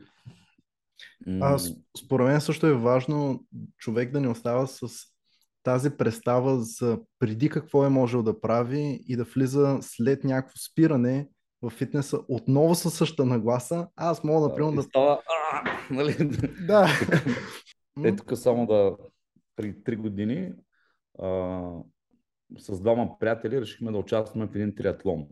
А, 1.41 1.59
според 2.05 2.27
мен 2.27 2.41
също 2.41 2.67
е 2.67 2.73
важно 2.73 3.45
човек 3.77 4.11
да 4.11 4.21
не 4.21 4.27
остава 4.27 4.67
с 4.67 4.87
тази 5.63 5.97
представа 5.97 6.59
за 6.59 6.99
преди 7.19 7.49
какво 7.49 7.85
е 7.85 7.89
можел 7.89 8.23
да 8.23 8.41
прави 8.41 9.03
и 9.07 9.15
да 9.15 9.23
влиза 9.23 9.77
след 9.81 10.23
някакво 10.23 10.57
спиране 10.57 11.29
в 11.61 11.69
фитнеса 11.69 12.19
отново 12.27 12.75
със 12.75 12.93
същата 12.93 13.25
нагласа. 13.25 13.87
Аз 13.95 14.23
мога, 14.23 14.47
например, 14.47 14.75
да... 14.75 14.83
Става... 14.83 15.21
нали? 15.91 16.15
Да. 16.67 16.87
Е, 18.03 18.15
тук 18.15 18.37
само 18.37 18.67
да... 18.67 18.97
При 19.55 19.83
три 19.83 19.95
години 19.95 20.51
а, 21.19 21.61
с 22.59 22.81
двама 22.81 23.19
приятели 23.19 23.61
решихме 23.61 23.91
да 23.91 23.97
участваме 23.97 24.47
в 24.47 24.55
един 24.55 24.75
триатлон. 24.75 25.27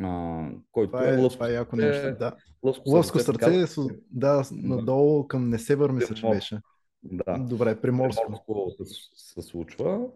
А, 0.00 0.48
който 0.72 0.92
това 0.92 1.08
е, 1.08 1.14
е 1.14 1.16
лъвско 1.16 1.38
това 1.38 1.48
е 1.48 1.52
яко 1.52 1.76
нещо, 1.76 2.18
да. 2.18 2.36
Лъвско, 2.62 2.90
лъвско 2.90 3.18
сърце, 3.18 3.66
сърце 3.66 3.94
е, 3.94 3.96
да, 4.10 4.42
надолу 4.52 5.28
към 5.28 5.48
Несебър 5.48 5.90
мисля, 5.90 6.14
че 6.14 6.28
беше. 6.28 6.60
Да. 7.02 7.38
Добре, 7.38 7.80
приморско. 7.80 8.42
Приморско 8.46 8.84
се, 8.84 8.94
се 9.14 9.42
случва. 9.42 10.06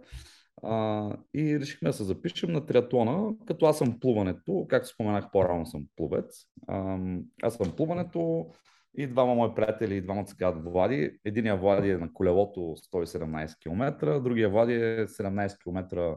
А, 0.62 1.10
и 1.34 1.60
решихме 1.60 1.88
да 1.88 1.92
се 1.92 2.04
запишем 2.04 2.52
на 2.52 2.66
триатлона, 2.66 3.34
като 3.46 3.66
аз 3.66 3.78
съм 3.78 4.00
плуването, 4.00 4.66
както 4.68 4.88
споменах 4.88 5.30
по-рано 5.32 5.66
съм 5.66 5.86
плувец. 5.96 6.44
А, 6.66 6.98
аз 7.42 7.54
съм 7.54 7.72
плуването 7.76 8.46
и 8.96 9.06
двама 9.06 9.34
мои 9.34 9.54
приятели, 9.54 9.96
и 9.96 10.00
двамата 10.00 10.26
се 10.26 10.36
казват 10.36 10.64
Влади. 10.64 11.18
Единия 11.24 11.56
Влади 11.56 11.90
е 11.90 11.98
на 11.98 12.12
колелото 12.12 12.60
117 12.60 13.58
км, 13.58 14.20
другия 14.20 14.50
Влади 14.50 14.74
е 14.74 15.06
17 15.06 15.62
км 15.62 16.16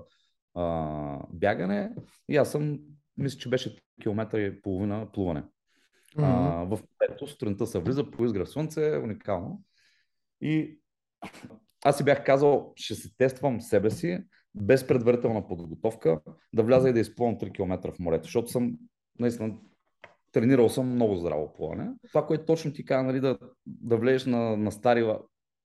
а, 0.55 1.19
бягане 1.29 1.91
и 2.29 2.37
аз 2.37 2.51
съм, 2.51 2.79
мисля, 3.17 3.37
че 3.37 3.49
беше 3.49 3.75
километра 4.01 4.39
и 4.39 4.61
половина 4.61 5.07
плуване. 5.13 5.43
Mm-hmm. 6.17 6.61
А, 6.61 6.75
в 6.75 6.79
пето 6.99 7.27
сутринта 7.27 7.67
се 7.67 7.79
влиза 7.79 8.11
по 8.11 8.25
изгрев 8.25 8.49
слънце, 8.49 8.97
уникално. 9.03 9.61
И 10.41 10.79
аз 11.85 11.97
си 11.97 12.03
бях 12.03 12.23
казал, 12.25 12.73
ще 12.75 12.95
се 12.95 13.15
тествам 13.17 13.61
себе 13.61 13.89
си, 13.89 14.23
без 14.55 14.87
предварителна 14.87 15.47
подготовка, 15.47 16.21
да 16.53 16.63
вляза 16.63 16.89
и 16.89 16.93
да 16.93 16.99
изплувам 16.99 17.37
3 17.37 17.53
км 17.53 17.91
в 17.91 17.99
морето, 17.99 18.23
защото 18.23 18.47
съм 18.47 18.77
наистина 19.19 19.55
тренирал 20.31 20.69
съм 20.69 20.91
много 20.91 21.15
здраво 21.15 21.53
плуване. 21.53 21.89
Това, 22.07 22.25
което 22.25 22.45
точно 22.45 22.73
ти 22.73 22.85
каза, 22.85 23.03
нали, 23.03 23.19
да, 23.19 23.37
да 23.65 23.97
влезеш 23.97 24.25
на, 24.25 24.57
на 24.57 24.71
стари 24.71 25.13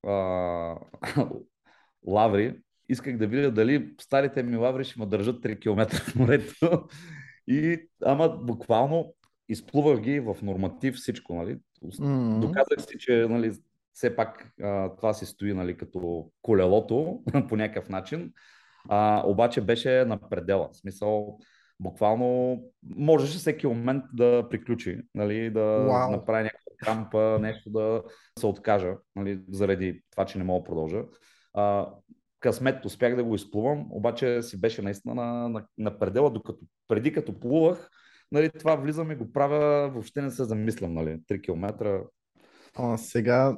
а, 0.07 0.77
лаври, 2.07 2.61
исках 2.89 3.19
да 3.19 3.27
видя 3.27 3.51
дали 3.51 3.95
старите 4.01 4.43
ми 4.43 4.57
лаври 4.57 4.85
ще 4.85 5.01
ме 5.01 5.07
държат 5.07 5.43
3 5.43 5.61
км 5.61 5.97
в 5.97 6.15
морето. 6.15 6.89
И, 7.47 7.89
ама 8.05 8.29
буквално 8.29 9.15
изплувах 9.49 10.01
ги 10.01 10.21
в 10.21 10.37
норматив 10.43 10.95
всичко, 10.95 11.35
нали? 11.35 11.59
Mm-hmm. 11.85 12.39
Доказах 12.39 12.83
си, 12.89 12.99
че 12.99 13.27
нали, 13.31 13.53
все 13.95 14.17
пак 14.17 14.53
а, 14.63 14.97
това 14.97 15.15
си 15.15 15.27
стои 15.27 15.53
нали, 15.53 15.77
като 15.77 16.31
колелото 16.43 17.23
по 17.49 17.57
някакъв 17.57 17.89
начин. 17.89 18.33
А, 18.89 19.23
обаче 19.27 19.61
беше 19.61 20.05
на 20.05 20.29
предела. 20.29 20.69
В 20.73 20.77
смисъл, 20.77 21.39
буквално 21.81 22.61
можеше 22.97 23.39
всеки 23.39 23.67
момент 23.67 24.05
да 24.13 24.49
приключи, 24.51 25.01
нали, 25.15 25.51
да 25.51 25.61
wow. 25.61 26.11
направи 26.11 26.43
някаква 26.43 26.73
кампа, 26.79 27.39
нещо 27.41 27.71
да 27.71 28.03
се 28.39 28.47
откажа, 28.47 28.95
нали, 29.17 29.41
заради 29.49 30.03
това, 30.11 30.25
че 30.25 30.39
не 30.39 30.45
мога 30.45 30.61
да 30.61 30.65
продължа. 30.65 31.03
А, 31.55 31.91
късмет 32.41 32.85
успях 32.85 33.17
да 33.17 33.25
го 33.25 33.35
изплувам, 33.35 33.87
обаче 33.91 34.43
си 34.43 34.61
беше 34.61 34.83
наистина 34.83 35.15
на, 35.15 35.49
на, 35.49 35.67
на 35.79 35.99
предела, 35.99 36.31
докато 36.31 36.61
преди 36.89 37.13
като 37.13 37.41
плувах, 37.41 37.91
нали, 38.33 38.51
това 38.51 38.77
влизам 38.77 39.11
и 39.11 39.17
го 39.17 39.33
правя, 39.33 39.91
въобще 39.91 40.23
не 40.23 40.31
се 40.31 40.45
замислям, 40.45 40.95
нали, 40.95 41.21
3 41.31 41.43
км. 41.43 42.01
А, 42.77 42.97
сега, 42.97 43.57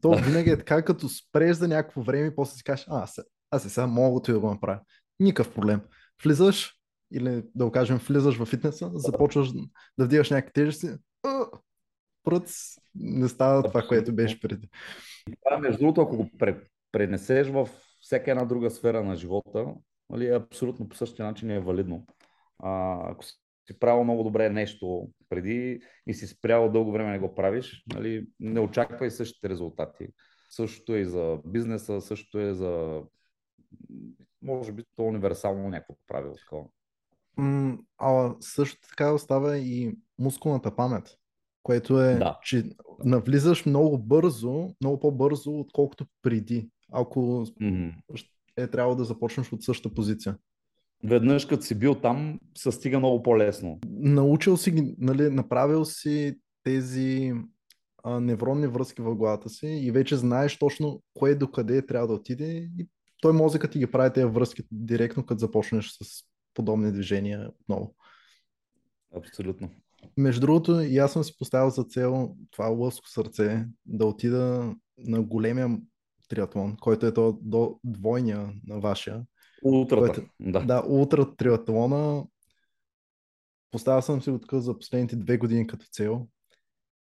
то 0.00 0.16
винаги 0.16 0.50
е 0.50 0.58
така, 0.58 0.82
като 0.82 1.08
спреш 1.08 1.56
за 1.56 1.68
някакво 1.68 2.02
време 2.02 2.34
после 2.34 2.56
си 2.56 2.64
кажеш, 2.64 2.86
а, 2.90 3.02
аз, 3.02 3.20
аз 3.50 3.62
сега 3.62 3.86
мога 3.86 4.20
да 4.20 4.40
го 4.40 4.50
направя. 4.50 4.80
Никакъв 5.20 5.54
проблем. 5.54 5.80
Влизаш 6.24 6.74
или 7.14 7.42
да 7.54 7.64
го 7.64 7.70
кажем, 7.70 7.96
влизаш 7.96 8.36
в 8.38 8.46
фитнеса, 8.46 8.90
започваш 8.94 9.52
да 9.98 10.04
вдигаш 10.04 10.30
някакви 10.30 10.52
тежести, 10.52 10.88
пръц, 12.24 12.52
не 12.94 13.28
става 13.28 13.62
това, 13.62 13.82
което 13.82 14.14
беше 14.14 14.40
преди. 14.40 14.68
Това, 15.44 15.58
между 15.58 15.78
другото, 15.78 16.00
ако 16.00 16.16
го 16.16 16.30
пренесеш 16.92 17.48
в 17.48 17.68
всяка 18.00 18.30
една 18.30 18.44
друга 18.44 18.70
сфера 18.70 19.04
на 19.04 19.16
живота, 19.16 19.66
нали, 20.10 20.28
абсолютно 20.28 20.88
по 20.88 20.96
същия 20.96 21.26
начин 21.26 21.50
е 21.50 21.60
валидно. 21.60 22.06
А, 22.58 23.00
ако 23.10 23.24
си 23.24 23.78
правил 23.80 24.04
много 24.04 24.24
добре 24.24 24.50
нещо 24.50 25.08
преди 25.28 25.80
и 26.06 26.14
си 26.14 26.26
спрял 26.26 26.72
дълго 26.72 26.92
време 26.92 27.10
не 27.10 27.18
го 27.18 27.34
правиш, 27.34 27.84
нали, 27.94 28.26
не 28.40 28.60
очаквай 28.60 29.10
същите 29.10 29.48
резултати. 29.48 30.08
Същото 30.50 30.94
е 30.94 30.98
и 30.98 31.04
за 31.04 31.38
бизнеса, 31.46 32.00
същото 32.00 32.38
е 32.38 32.54
за 32.54 33.02
може 34.42 34.72
би 34.72 34.84
то 34.96 35.02
универсално 35.02 35.68
някакво 35.68 35.94
правило. 36.06 36.34
М- 37.36 37.78
а 37.98 38.34
също 38.40 38.88
така 38.88 39.12
остава 39.12 39.56
и 39.56 39.96
мускулната 40.18 40.76
памет, 40.76 41.16
което 41.62 42.00
е, 42.00 42.14
да. 42.14 42.38
че 42.42 42.64
навлизаш 43.04 43.66
много 43.66 43.98
бързо, 43.98 44.68
много 44.80 45.00
по-бързо, 45.00 45.58
отколкото 45.60 46.06
преди, 46.22 46.68
ако 46.92 47.20
mm-hmm. 47.46 47.94
е 48.56 48.66
трябвало 48.66 48.96
да 48.96 49.04
започнеш 49.04 49.52
от 49.52 49.62
същата 49.62 49.94
позиция. 49.94 50.36
Веднъж 51.04 51.46
като 51.46 51.62
си 51.62 51.74
бил 51.78 51.94
там, 51.94 52.40
се 52.58 52.72
стига 52.72 52.98
много 52.98 53.22
по-лесно. 53.22 53.78
Научил 53.88 54.56
си, 54.56 54.94
нали, 54.98 55.30
направил 55.30 55.84
си 55.84 56.38
тези 56.62 57.32
а, 58.04 58.20
невронни 58.20 58.66
връзки 58.66 59.02
в 59.02 59.14
главата 59.14 59.48
си 59.48 59.66
и 59.66 59.90
вече 59.90 60.16
знаеш 60.16 60.58
точно 60.58 61.02
кое 61.14 61.34
до 61.34 61.50
къде 61.50 61.86
трябва 61.86 62.06
да 62.08 62.14
отиде 62.14 62.68
и 62.78 62.88
той 63.22 63.32
мозъкът 63.32 63.70
ти 63.70 63.78
ги 63.78 63.86
прави 63.86 64.12
тези 64.12 64.26
връзки 64.26 64.62
директно, 64.72 65.26
като 65.26 65.38
започнеш 65.38 65.90
с 66.02 66.24
подобни 66.54 66.92
движения 66.92 67.50
отново. 67.60 67.94
Абсолютно. 69.16 69.70
Между 70.16 70.40
другото, 70.40 70.80
и 70.80 70.98
аз 70.98 71.12
съм 71.12 71.24
си 71.24 71.38
поставил 71.38 71.70
за 71.70 71.84
цел 71.84 72.36
това 72.50 72.66
лъско 72.66 73.08
сърце 73.08 73.66
да 73.86 74.06
отида 74.06 74.74
на 74.98 75.22
големия 75.22 75.78
триатлон, 76.28 76.76
който 76.80 77.06
е 77.06 77.14
то 77.14 77.38
до 77.42 77.80
двойния 77.84 78.52
на 78.66 78.80
вашия. 78.80 79.22
Ултрата, 79.64 80.06
който, 80.06 80.30
да. 80.40 80.60
Да, 80.60 80.84
ултра 80.88 81.36
триатлона. 81.36 82.26
Поставил 83.70 84.02
съм 84.02 84.22
си 84.22 84.30
откъс 84.30 84.64
за 84.64 84.78
последните 84.78 85.16
две 85.16 85.38
години 85.38 85.66
като 85.66 85.86
цел. 85.86 86.28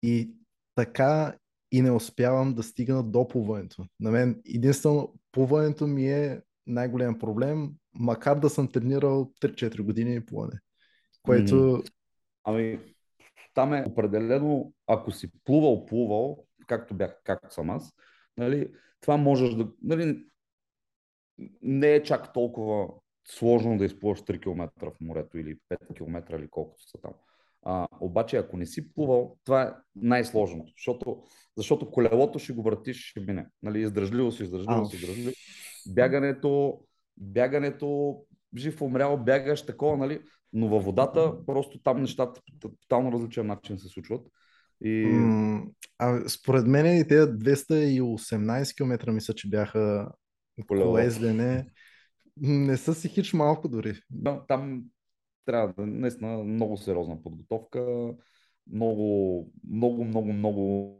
И 0.03 0.33
така 0.75 1.35
и 1.71 1.81
не 1.81 1.91
успявам 1.91 2.53
да 2.53 2.63
стигна 2.63 3.03
до 3.03 3.27
плуването. 3.27 3.85
На 3.99 4.11
мен 4.11 4.41
единствено 4.45 5.13
плуването 5.31 5.87
ми 5.87 6.11
е 6.11 6.41
най-голям 6.67 7.19
проблем, 7.19 7.71
макар 7.93 8.39
да 8.39 8.49
съм 8.49 8.71
тренирал 8.71 9.31
3-4 9.41 9.81
години 9.81 10.25
плуване. 10.25 10.59
Което... 11.23 11.83
Ами, 12.43 12.79
там 13.53 13.73
е 13.73 13.85
определено, 13.87 14.73
ако 14.87 15.11
си 15.11 15.31
плувал, 15.43 15.85
плувал, 15.85 16.45
както 16.67 16.93
бях, 16.93 17.21
както 17.23 17.53
съм 17.53 17.69
аз, 17.69 17.93
нали, 18.37 18.71
това 19.01 19.17
можеш 19.17 19.55
да... 19.55 19.67
Нали, 19.81 20.25
не 21.61 21.87
е 21.87 22.03
чак 22.03 22.33
толкова 22.33 22.87
сложно 23.25 23.77
да 23.77 23.85
изплуваш 23.85 24.19
3 24.19 24.41
км 24.41 24.69
в 24.81 25.01
морето 25.01 25.37
или 25.37 25.57
5 25.69 25.95
км 25.95 26.39
или 26.39 26.47
колкото 26.47 26.89
са 26.89 26.97
там. 27.01 27.13
А, 27.65 27.87
обаче, 27.99 28.37
ако 28.37 28.57
не 28.57 28.65
си 28.65 28.93
плувал, 28.93 29.37
това 29.43 29.61
е 29.61 29.71
най-сложното, 29.95 30.73
защото, 30.77 31.23
защото 31.57 31.91
колелото 31.91 32.39
ще 32.39 32.53
го 32.53 32.63
въртиш, 32.63 33.09
ще 33.09 33.19
мине. 33.19 33.47
Нали, 33.63 33.81
издръжливо 33.81 34.31
си, 34.31 34.43
издръжливо 34.43 34.85
си, 34.85 34.95
издръжливо. 34.95 35.31
Бягането, 35.87 36.81
бягането, 37.17 38.17
жив 38.57 38.81
умрял, 38.81 39.17
бягаш 39.17 39.65
такова, 39.65 39.97
нали? 39.97 40.19
Но 40.53 40.67
във 40.67 40.85
водата, 40.85 41.45
просто 41.45 41.79
там 41.79 42.01
нещата 42.01 42.41
по 42.61 42.69
тотално 42.69 43.11
различен 43.11 43.47
начин 43.47 43.79
се 43.79 43.87
случват. 43.87 44.27
И... 44.81 45.05
А, 45.97 46.29
според 46.29 46.67
мен 46.67 46.97
и 46.97 47.07
тези 47.07 47.31
218 47.31 48.75
км 48.77 49.11
мисля, 49.11 49.33
че 49.33 49.49
бяха 49.49 50.11
колездене. 50.67 51.65
Не 52.37 52.77
са 52.77 52.93
си 52.93 53.09
хич 53.09 53.33
малко 53.33 53.67
дори. 53.67 53.99
Да, 54.09 54.45
там 54.47 54.83
трябва 55.45 55.73
да 55.73 55.85
наистина 55.85 56.43
много 56.43 56.77
сериозна 56.77 57.23
подготовка, 57.23 58.13
много, 58.73 59.51
много, 59.69 60.03
много, 60.03 60.33
много. 60.33 60.97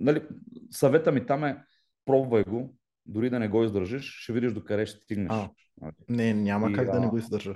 Нали, 0.00 0.22
съвета 0.70 1.12
ми 1.12 1.26
там 1.26 1.44
е 1.44 1.64
пробвай 2.04 2.44
го, 2.44 2.74
дори 3.06 3.30
да 3.30 3.38
не 3.38 3.48
го 3.48 3.64
издържиш, 3.64 4.22
ще 4.22 4.32
видиш 4.32 4.52
до 4.52 4.64
къде 4.64 4.86
ще 4.86 5.00
стигнеш. 5.00 5.30
А, 5.30 5.50
не, 6.08 6.34
няма 6.34 6.70
и, 6.70 6.72
как 6.72 6.88
а... 6.88 6.92
да 6.92 7.00
не 7.00 7.06
го 7.06 7.18
издържа. 7.18 7.54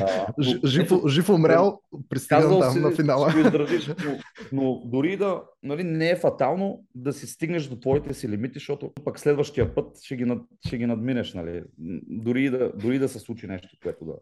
А, 0.00 0.32
жив, 0.66 0.92
жив 1.08 1.28
умрял, 1.28 1.80
пристигам 2.08 2.60
там 2.60 2.72
си, 2.72 2.80
на 2.80 2.90
финала. 2.90 3.30
Ще 3.30 3.40
издържиш, 3.40 3.88
но, 3.88 4.18
но 4.52 4.82
дори 4.84 5.16
да 5.16 5.42
нали, 5.62 5.84
не 5.84 6.10
е 6.10 6.16
фатално 6.16 6.84
да 6.94 7.12
си 7.12 7.26
стигнеш 7.26 7.66
до 7.66 7.80
твоите 7.80 8.14
си 8.14 8.28
лимити, 8.28 8.58
защото 8.58 8.92
пък 9.04 9.18
следващия 9.18 9.74
път 9.74 10.02
ще 10.02 10.16
ги, 10.16 10.24
над, 10.24 10.42
ще 10.66 10.78
ги 10.78 10.86
надминеш. 10.86 11.34
Нали. 11.34 11.62
Дори, 12.08 12.50
да, 12.50 12.72
дори 12.76 12.98
да 12.98 13.08
се 13.08 13.18
случи 13.18 13.46
нещо, 13.46 13.68
което 13.82 14.04
да, 14.04 14.14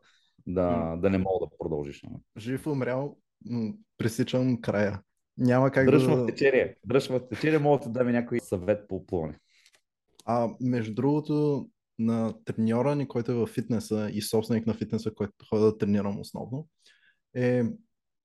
да, 0.46 0.96
да 0.96 1.10
не 1.10 1.18
мога 1.18 1.46
да 1.46 1.58
продължиш. 1.58 2.02
Нали. 2.02 2.22
Жив 2.38 2.66
умрял, 2.66 3.16
пресичам 3.98 4.60
края. 4.60 5.00
Няма 5.38 5.70
как 5.70 5.86
дръж 5.86 6.02
да... 6.02 6.16
в 6.16 6.26
течение. 6.26 6.76
Дръж 6.84 7.08
в 7.08 7.28
течение, 7.28 7.58
мога 7.58 7.84
да 7.84 7.90
дам 7.90 8.12
някой 8.12 8.40
съвет 8.40 8.88
по 8.88 9.06
плуване. 9.06 9.38
А 10.30 10.48
между 10.60 10.94
другото, 10.94 11.68
на 11.98 12.34
треньора 12.44 12.94
ни, 12.94 13.08
който 13.08 13.32
е 13.32 13.34
в 13.34 13.46
фитнеса 13.46 14.10
и 14.12 14.22
собственик 14.22 14.66
на 14.66 14.74
фитнеса, 14.74 15.14
който 15.14 15.46
ходя 15.48 15.64
да 15.64 15.78
тренирам 15.78 16.20
основно, 16.20 16.68
е 17.34 17.62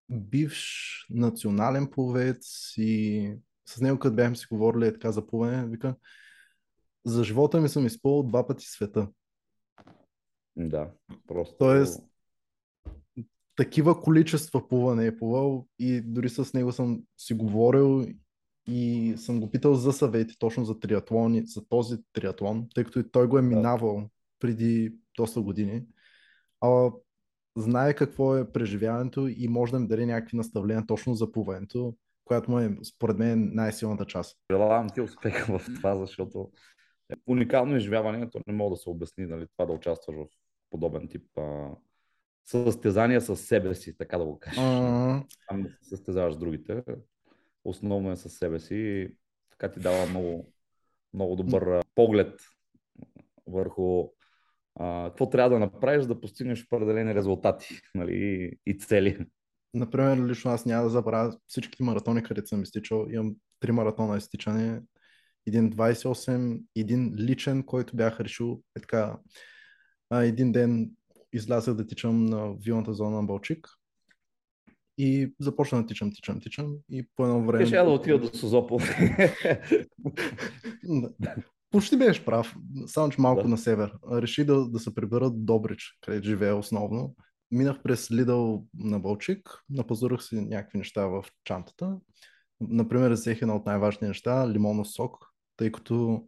бивш 0.10 1.06
национален 1.10 1.88
пловец 1.92 2.74
и 2.78 3.32
с 3.70 3.82
него, 3.82 4.00
като 4.00 4.16
бяхме 4.16 4.36
си 4.36 4.46
говорили 4.52 4.88
е 4.88 4.94
така 4.94 5.12
за 5.12 5.28
плуване, 5.28 5.68
вика, 5.68 5.96
за 7.06 7.24
живота 7.24 7.62
ми 7.62 7.70
съм 7.70 7.86
изпълнил 7.86 8.24
два 8.24 8.48
пъти 8.48 8.66
света. 8.66 9.08
Да, 10.56 10.92
просто. 11.28 11.56
Тоест, 11.60 12.04
такива 13.56 14.02
количества 14.02 14.68
плуване 14.68 15.06
е 15.06 15.18
плувал 15.18 15.68
и 15.80 16.02
дори 16.02 16.30
с 16.30 16.54
него 16.54 16.72
съм 16.72 17.04
си 17.18 17.34
говорил 17.34 18.06
и 18.68 19.14
съм 19.18 19.40
го 19.40 19.52
питал 19.52 19.74
за 19.76 19.94
съвети 19.94 20.40
точно 20.40 20.66
за 20.66 20.80
триатлони, 20.80 21.46
за 21.46 21.68
този 21.70 21.98
триатлон, 22.14 22.68
тъй 22.76 22.84
като 22.84 23.00
и 23.00 23.12
той 23.12 23.28
го 23.28 23.38
е 23.38 23.42
минавал 23.42 24.10
преди 24.40 24.94
доста 25.18 25.42
години. 25.42 25.86
А, 26.62 26.92
знае 27.56 27.94
какво 27.94 28.38
е 28.38 28.52
преживяването 28.52 29.28
и 29.28 29.48
може 29.48 29.72
да 29.72 29.80
ми 29.80 29.88
даде 29.88 30.06
някакви 30.06 30.38
наставления 30.38 30.86
точно 30.86 31.14
за 31.14 31.32
плуването, 31.32 31.96
която 32.26 32.52
му 32.52 32.60
е, 32.60 32.78
според 32.84 33.18
мен, 33.18 33.52
най-силната 33.54 34.06
част. 34.06 34.38
Желавам 34.52 34.90
ти 34.90 35.02
успеха 35.02 35.60
в 35.60 35.66
това, 35.76 35.96
защото 35.96 36.52
е 37.10 37.16
уникално 37.28 37.78
изживяване, 37.78 38.30
то 38.30 38.42
не 38.48 38.54
мога 38.54 38.76
да 38.76 38.78
се 38.78 38.90
обясни, 38.90 39.26
нали, 39.26 39.48
това 39.58 39.66
да 39.66 39.74
участваш 39.74 40.16
в 40.16 40.26
подобен 40.70 41.08
тип 41.08 41.38
а, 41.38 41.70
състезания 42.46 43.22
с 43.22 43.36
себе 43.36 43.76
си, 43.76 43.98
така 43.98 44.18
да 44.18 44.26
го 44.26 44.40
кажеш. 44.40 44.60
Uh-huh. 44.60 45.26
Там 45.50 45.64
да 45.64 45.70
се 45.70 45.90
състезаваш 45.90 46.34
с 46.34 46.38
другите 46.38 46.84
основно 47.66 48.12
е 48.12 48.16
със 48.16 48.34
себе 48.34 48.60
си 48.60 48.76
и 48.76 49.16
така 49.50 49.72
ти 49.72 49.80
дава 49.80 50.06
много, 50.06 50.54
много 51.14 51.36
добър 51.36 51.82
поглед 51.96 52.42
върху 53.48 54.08
а, 54.76 55.10
какво 55.10 55.30
трябва 55.30 55.50
да 55.50 55.60
направиш, 55.60 56.02
за 56.02 56.08
да 56.08 56.22
постигнеш 56.22 56.66
определени 56.66 57.16
резултати 57.16 57.80
нали, 57.96 58.52
и 58.66 58.78
цели. 58.78 59.26
Например, 59.74 60.30
лично 60.30 60.52
аз 60.52 60.66
няма 60.66 60.84
да 60.84 60.90
забравя 60.90 61.38
всичките 61.48 61.84
маратони, 61.84 62.24
където 62.24 62.48
съм 62.48 62.64
изтичал. 62.64 63.08
Имам 63.10 63.36
три 63.60 63.72
маратона 63.72 64.18
изтичане, 64.18 64.82
един 65.48 65.72
28, 65.72 66.64
един 66.76 67.16
личен, 67.16 67.64
който 67.64 67.96
бях 67.96 68.20
решил 68.20 68.62
е 68.78 68.80
така. 68.80 69.18
А, 70.10 70.24
един 70.24 70.52
ден 70.52 70.92
излязах 71.34 71.76
да 71.76 71.88
тичам 71.88 72.26
на 72.26 72.54
вилната 72.54 72.94
зона 72.94 73.16
на 73.16 73.24
Балчик 73.24 73.68
и 74.98 75.34
започна 75.40 75.82
да 75.82 75.88
тичам, 75.88 76.12
тичам, 76.12 76.40
тичам 76.40 76.76
и 76.92 77.08
по 77.16 77.24
едно 77.26 77.46
време... 77.46 77.66
Ще 77.66 77.76
да 77.76 77.90
отида 77.90 78.20
до 78.20 78.28
Созопол. 78.28 78.80
Почти 81.72 81.98
беше 81.98 82.26
прав, 82.26 82.56
само 82.86 83.10
че 83.10 83.22
малко 83.22 83.44
да. 83.44 83.48
на 83.48 83.58
север. 83.58 83.94
Реши 84.12 84.46
да, 84.46 84.70
да 84.70 84.80
се 84.80 84.96
прибера 84.96 85.30
до 85.30 85.38
Добрич, 85.38 85.98
където 86.02 86.28
живея 86.28 86.56
основно. 86.56 87.16
Минах 87.52 87.82
през 87.84 88.12
Лидъл 88.12 88.66
на 88.74 89.00
Бълчик, 89.00 89.64
напазурах 89.70 90.24
си 90.24 90.36
някакви 90.42 90.78
неща 90.78 91.08
в 91.08 91.26
чантата. 91.44 91.98
Например, 92.62 93.12
взех 93.12 93.42
една 93.42 93.56
от 93.56 93.66
най-важните 93.66 94.08
неща, 94.08 94.50
лимонов 94.50 94.88
сок, 94.88 95.26
тъй 95.58 95.72
като 95.72 96.28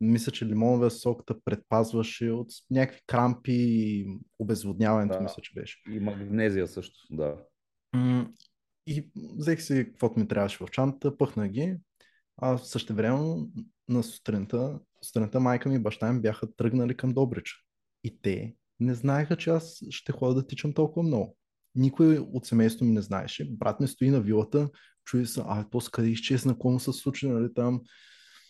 мисля, 0.00 0.32
че 0.32 0.46
лимоновия 0.46 0.90
сок 0.90 1.22
те 1.26 1.34
предпазваше 1.44 2.30
от 2.30 2.48
някакви 2.70 3.00
крампи 3.06 3.56
и 3.56 4.06
обезводняването, 4.38 5.14
да. 5.14 5.20
мисля, 5.20 5.42
че 5.42 5.52
беше. 5.54 5.78
И 5.90 6.00
магнезия 6.00 6.66
също, 6.66 6.98
да. 7.10 7.36
И 8.86 9.10
взех 9.16 9.62
си 9.62 9.84
каквото 9.90 10.20
ми 10.20 10.28
трябваше 10.28 10.64
в 10.64 10.70
чантата, 10.70 11.18
пъхна 11.18 11.48
ги, 11.48 11.76
а 12.36 12.58
също 12.58 12.94
време 12.94 13.46
на 13.88 14.02
сутринта, 14.02 14.78
сутринта 15.04 15.40
майка 15.40 15.68
ми 15.68 15.74
и 15.74 15.78
баща 15.78 16.12
ми 16.12 16.20
бяха 16.20 16.54
тръгнали 16.56 16.96
към 16.96 17.12
Добрич. 17.12 17.64
И 18.04 18.20
те 18.22 18.54
не 18.80 18.94
знаеха, 18.94 19.36
че 19.36 19.50
аз 19.50 19.82
ще 19.90 20.12
ходя 20.12 20.34
да 20.34 20.46
тичам 20.46 20.72
толкова 20.72 21.06
много. 21.06 21.36
Никой 21.74 22.18
от 22.18 22.46
семейството 22.46 22.84
ми 22.84 22.92
не 22.92 23.02
знаеше. 23.02 23.48
Брат 23.50 23.80
ми 23.80 23.88
стои 23.88 24.10
на 24.10 24.20
вилата, 24.20 24.70
чуи 25.04 25.26
се, 25.26 25.42
а 25.46 25.66
после 25.70 25.90
къде 25.90 26.08
изчезна, 26.08 26.52
какво 26.52 26.70
му 26.70 26.80
се 26.80 26.92
случи, 26.92 27.28
нали 27.28 27.54
там. 27.54 27.80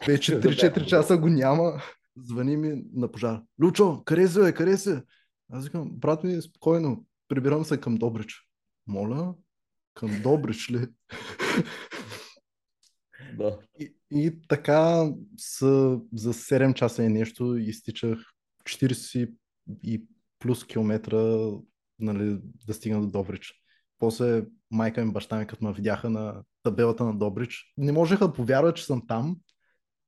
Вече 0.07 0.40
3-4 0.40 0.87
часа 0.87 1.18
го 1.18 1.28
няма. 1.28 1.83
Звъни 2.16 2.57
ми 2.57 2.83
на 2.92 3.12
пожар. 3.12 3.40
Лючо, 3.62 4.02
къде 4.04 4.28
си, 4.28 4.38
къде 4.54 4.76
си? 4.76 4.95
Аз 5.52 5.64
викам, 5.64 5.90
брат 5.92 6.25
ми, 6.25 6.42
спокойно, 6.42 7.04
прибирам 7.28 7.64
се 7.64 7.80
към 7.80 7.95
Добрич. 7.95 8.48
Моля, 8.88 9.35
към 9.95 10.23
Добрич 10.23 10.71
ли? 10.71 10.87
Да. 13.37 13.59
И, 13.80 13.95
и 14.11 14.40
така 14.49 15.11
с, 15.37 15.66
за 16.12 16.35
7 16.35 16.75
часа 16.75 17.02
и 17.04 17.09
нещо 17.09 17.57
изтичах 17.57 18.18
40 18.64 19.35
и 19.83 20.04
плюс 20.38 20.66
километра 20.66 21.50
нали, 21.99 22.38
да 22.66 22.75
стигна 22.75 23.00
до 23.00 23.07
Добрич. 23.07 23.54
После 23.99 24.45
майка 24.71 25.04
ми, 25.04 25.12
баща 25.12 25.38
ми, 25.38 25.47
като 25.47 25.64
ме 25.64 25.73
видяха 25.73 26.11
на 26.11 26.42
табелата 26.62 27.04
на 27.04 27.18
Добрич, 27.18 27.73
не 27.76 27.92
можеха 27.92 28.26
да 28.26 28.33
повярват, 28.33 28.76
че 28.76 28.85
съм 28.85 29.07
там, 29.07 29.37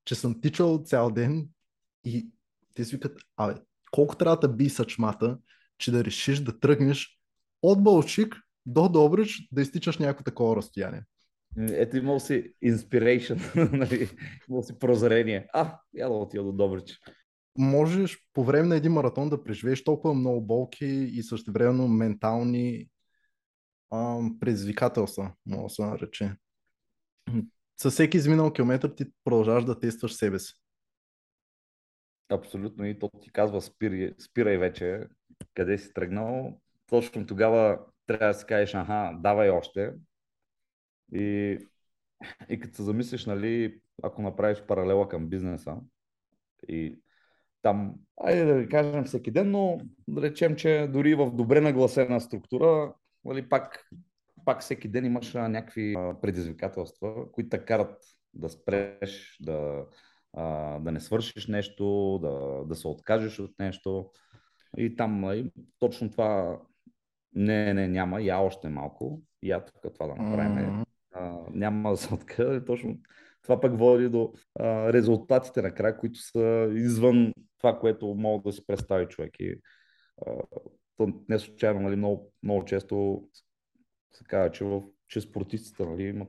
че 0.04 0.14
съм 0.14 0.40
тичал 0.40 0.82
цял 0.84 1.10
ден 1.10 1.48
и 2.04 2.30
те 2.74 2.84
си 2.84 2.96
викат, 2.96 3.18
абе, 3.36 3.54
колко 3.90 4.16
трябва 4.16 4.36
да 4.36 4.48
би 4.48 4.68
съчмата, 4.68 5.38
че 5.78 5.90
да 5.90 6.04
решиш 6.04 6.40
да 6.40 6.60
тръгнеш 6.60 7.18
от 7.62 7.82
Бълчик 7.82 8.36
до 8.72 8.88
Добрич 8.88 9.48
да 9.52 9.62
изтичаш 9.62 9.98
някакво 9.98 10.24
такова 10.24 10.56
разстояние. 10.56 11.02
Ето 11.58 11.96
имал 11.96 12.20
си 12.20 12.52
inspiration, 12.64 13.72
нали? 13.78 14.10
имал 14.48 14.62
си 14.62 14.78
прозрение. 14.78 15.48
А, 15.52 15.78
я 15.94 16.08
да 16.08 16.14
отида 16.14 16.44
до 16.44 16.52
Добрич. 16.52 16.98
Можеш 17.58 18.18
по 18.32 18.44
време 18.44 18.68
на 18.68 18.76
един 18.76 18.92
маратон 18.92 19.28
да 19.28 19.44
преживееш 19.44 19.84
толкова 19.84 20.14
много 20.14 20.40
болки 20.40 20.86
и 20.86 21.22
същевременно 21.22 21.88
ментални 21.88 22.88
ам, 23.92 24.38
предизвикателства, 24.40 25.32
може 25.46 25.62
да 25.62 25.68
се 25.70 25.82
нарече. 25.82 26.32
Със 27.76 27.94
всеки 27.94 28.16
изминал 28.16 28.52
километр 28.52 28.94
ти 28.96 29.04
продължаваш 29.24 29.64
да 29.64 29.80
тестваш 29.80 30.12
себе 30.12 30.38
си. 30.38 30.54
Абсолютно 32.28 32.86
и 32.86 32.98
то 32.98 33.10
ти 33.22 33.32
казва 33.32 33.60
спирай, 33.60 34.14
спирай 34.18 34.58
вече, 34.58 35.04
къде 35.54 35.78
си 35.78 35.92
тръгнал. 35.94 36.60
Точно 36.86 37.26
тогава 37.26 37.78
трябва 38.18 38.32
да 38.32 38.38
си 38.38 38.46
кажеш, 38.46 38.74
аха, 38.74 39.18
давай 39.18 39.50
още, 39.50 39.92
и, 41.14 41.58
и 42.48 42.60
като 42.60 42.76
се 42.76 42.82
замислиш, 42.82 43.26
нали, 43.26 43.80
ако 44.02 44.22
направиш 44.22 44.62
паралела 44.62 45.08
към 45.08 45.28
бизнеса 45.28 45.76
и 46.68 47.00
там, 47.62 47.94
айде 48.20 48.44
да 48.44 48.54
ви 48.54 48.68
кажем 48.68 49.04
всеки 49.04 49.30
ден, 49.30 49.50
но 49.50 49.78
да 50.08 50.22
речем, 50.22 50.56
че 50.56 50.88
дори 50.92 51.14
в 51.14 51.30
добре 51.30 51.60
нагласена 51.60 52.20
структура, 52.20 52.94
нали, 53.24 53.48
пак, 53.48 53.88
пак 54.44 54.60
всеки 54.60 54.88
ден 54.88 55.04
имаш 55.04 55.34
някакви 55.34 55.94
предизвикателства, 56.22 57.32
които 57.32 57.48
те 57.48 57.64
карат 57.64 57.96
да 58.34 58.48
спреш, 58.48 59.38
да, 59.40 59.86
да 60.80 60.92
не 60.92 61.00
свършиш 61.00 61.46
нещо, 61.46 62.18
да, 62.22 62.64
да 62.64 62.74
се 62.74 62.88
откажеш 62.88 63.38
от 63.38 63.58
нещо. 63.58 64.10
И 64.76 64.96
там 64.96 65.20
нали, 65.20 65.52
точно 65.78 66.10
това 66.10 66.60
не, 67.34 67.74
не, 67.74 67.88
няма, 67.88 68.22
я 68.22 68.38
още 68.38 68.68
малко, 68.68 69.20
я 69.42 69.64
тук 69.64 69.94
това 69.94 70.06
да 70.06 70.14
направим. 70.14 70.66
Mm-hmm 70.66 70.84
а, 71.12 71.38
няма 71.50 71.90
да 71.90 71.96
се 71.96 72.14
откъде. 72.14 72.64
Точно 72.64 72.98
това 73.42 73.60
пък 73.60 73.78
води 73.78 74.08
до 74.08 74.32
а, 74.58 74.92
резултатите 74.92 75.62
накрая, 75.62 75.96
които 75.96 76.18
са 76.18 76.70
извън 76.74 77.32
това, 77.58 77.78
което 77.78 78.14
мога 78.14 78.42
да 78.42 78.52
си 78.52 78.66
представи 78.66 79.06
човек. 79.06 79.32
И, 79.38 79.60
а, 80.26 80.32
не 81.28 81.38
случайно, 81.38 81.80
нали, 81.80 81.96
много, 81.96 82.32
много 82.42 82.64
често 82.64 83.24
се 84.12 84.24
казва, 84.24 84.50
че, 84.50 84.64
в, 84.64 84.82
че 85.08 85.20
спортистите 85.20 85.84
нали, 85.86 86.02
имат 86.02 86.28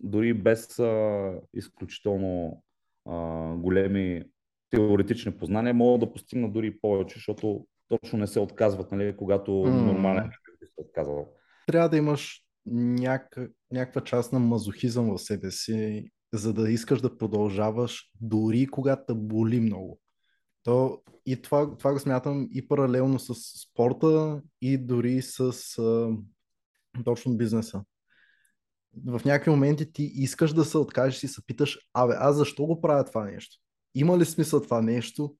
дори 0.00 0.34
без 0.34 0.78
а, 0.78 1.32
изключително 1.54 2.62
а, 3.06 3.48
големи 3.54 4.22
теоретични 4.70 5.36
познания, 5.36 5.74
могат 5.74 6.00
да 6.00 6.12
постигнат 6.12 6.52
дори 6.52 6.78
повече, 6.78 7.14
защото 7.14 7.66
точно 7.98 8.18
не 8.18 8.26
се 8.26 8.40
отказват, 8.40 8.92
нали, 8.92 9.16
когато 9.16 9.50
mm. 9.50 9.70
нормален 9.70 10.30
човек 10.30 10.58
се 10.74 10.80
отказва. 10.80 11.24
Трябва 11.66 11.88
да 11.88 11.96
имаш 11.96 12.40
няк... 12.66 13.38
някаква 13.72 14.00
част 14.00 14.32
на 14.32 14.38
мазохизъм 14.38 15.14
в 15.14 15.18
себе 15.18 15.50
си, 15.50 16.10
за 16.32 16.52
да 16.52 16.70
искаш 16.70 17.00
да 17.00 17.18
продължаваш 17.18 18.10
дори 18.20 18.66
когато 18.66 19.16
боли 19.16 19.60
много. 19.60 20.00
То, 20.62 21.02
и 21.26 21.42
това, 21.42 21.76
това 21.76 21.92
го 21.92 21.98
смятам 21.98 22.48
и 22.50 22.68
паралелно 22.68 23.18
с 23.18 23.34
спорта, 23.34 24.42
и 24.62 24.78
дори 24.78 25.22
с 25.22 25.40
а, 25.78 26.16
точно 27.04 27.36
бизнеса. 27.36 27.84
В 29.06 29.20
някакви 29.24 29.50
моменти 29.50 29.92
ти 29.92 30.02
искаш 30.02 30.52
да 30.52 30.64
се 30.64 30.78
откажеш 30.78 31.22
и 31.22 31.28
се 31.28 31.46
питаш, 31.46 31.78
абе, 31.94 32.14
аз 32.18 32.36
защо 32.36 32.66
го 32.66 32.80
правя 32.80 33.04
това 33.04 33.24
нещо? 33.24 33.56
Има 33.94 34.18
ли 34.18 34.24
смисъл 34.24 34.60
това 34.60 34.82
нещо? 34.82 35.36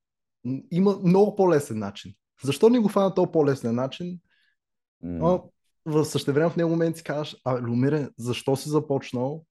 Има 0.70 0.98
много 1.04 1.36
по-лесен 1.36 1.78
начин. 1.78 2.14
Защо 2.42 2.68
не 2.68 2.78
го 2.78 2.88
фана 2.88 3.14
този 3.14 3.32
по-лесен 3.32 3.74
начин? 3.74 4.18
Mm 5.04 5.50
в 5.86 6.04
същевременно 6.04 6.50
в 6.50 6.56
него 6.56 6.70
момент 6.70 6.96
си 6.96 7.04
казваш, 7.04 7.36
а 7.44 7.62
Люмире, 7.62 8.08
защо 8.18 8.56
си 8.56 8.68
започнал? 8.68 9.44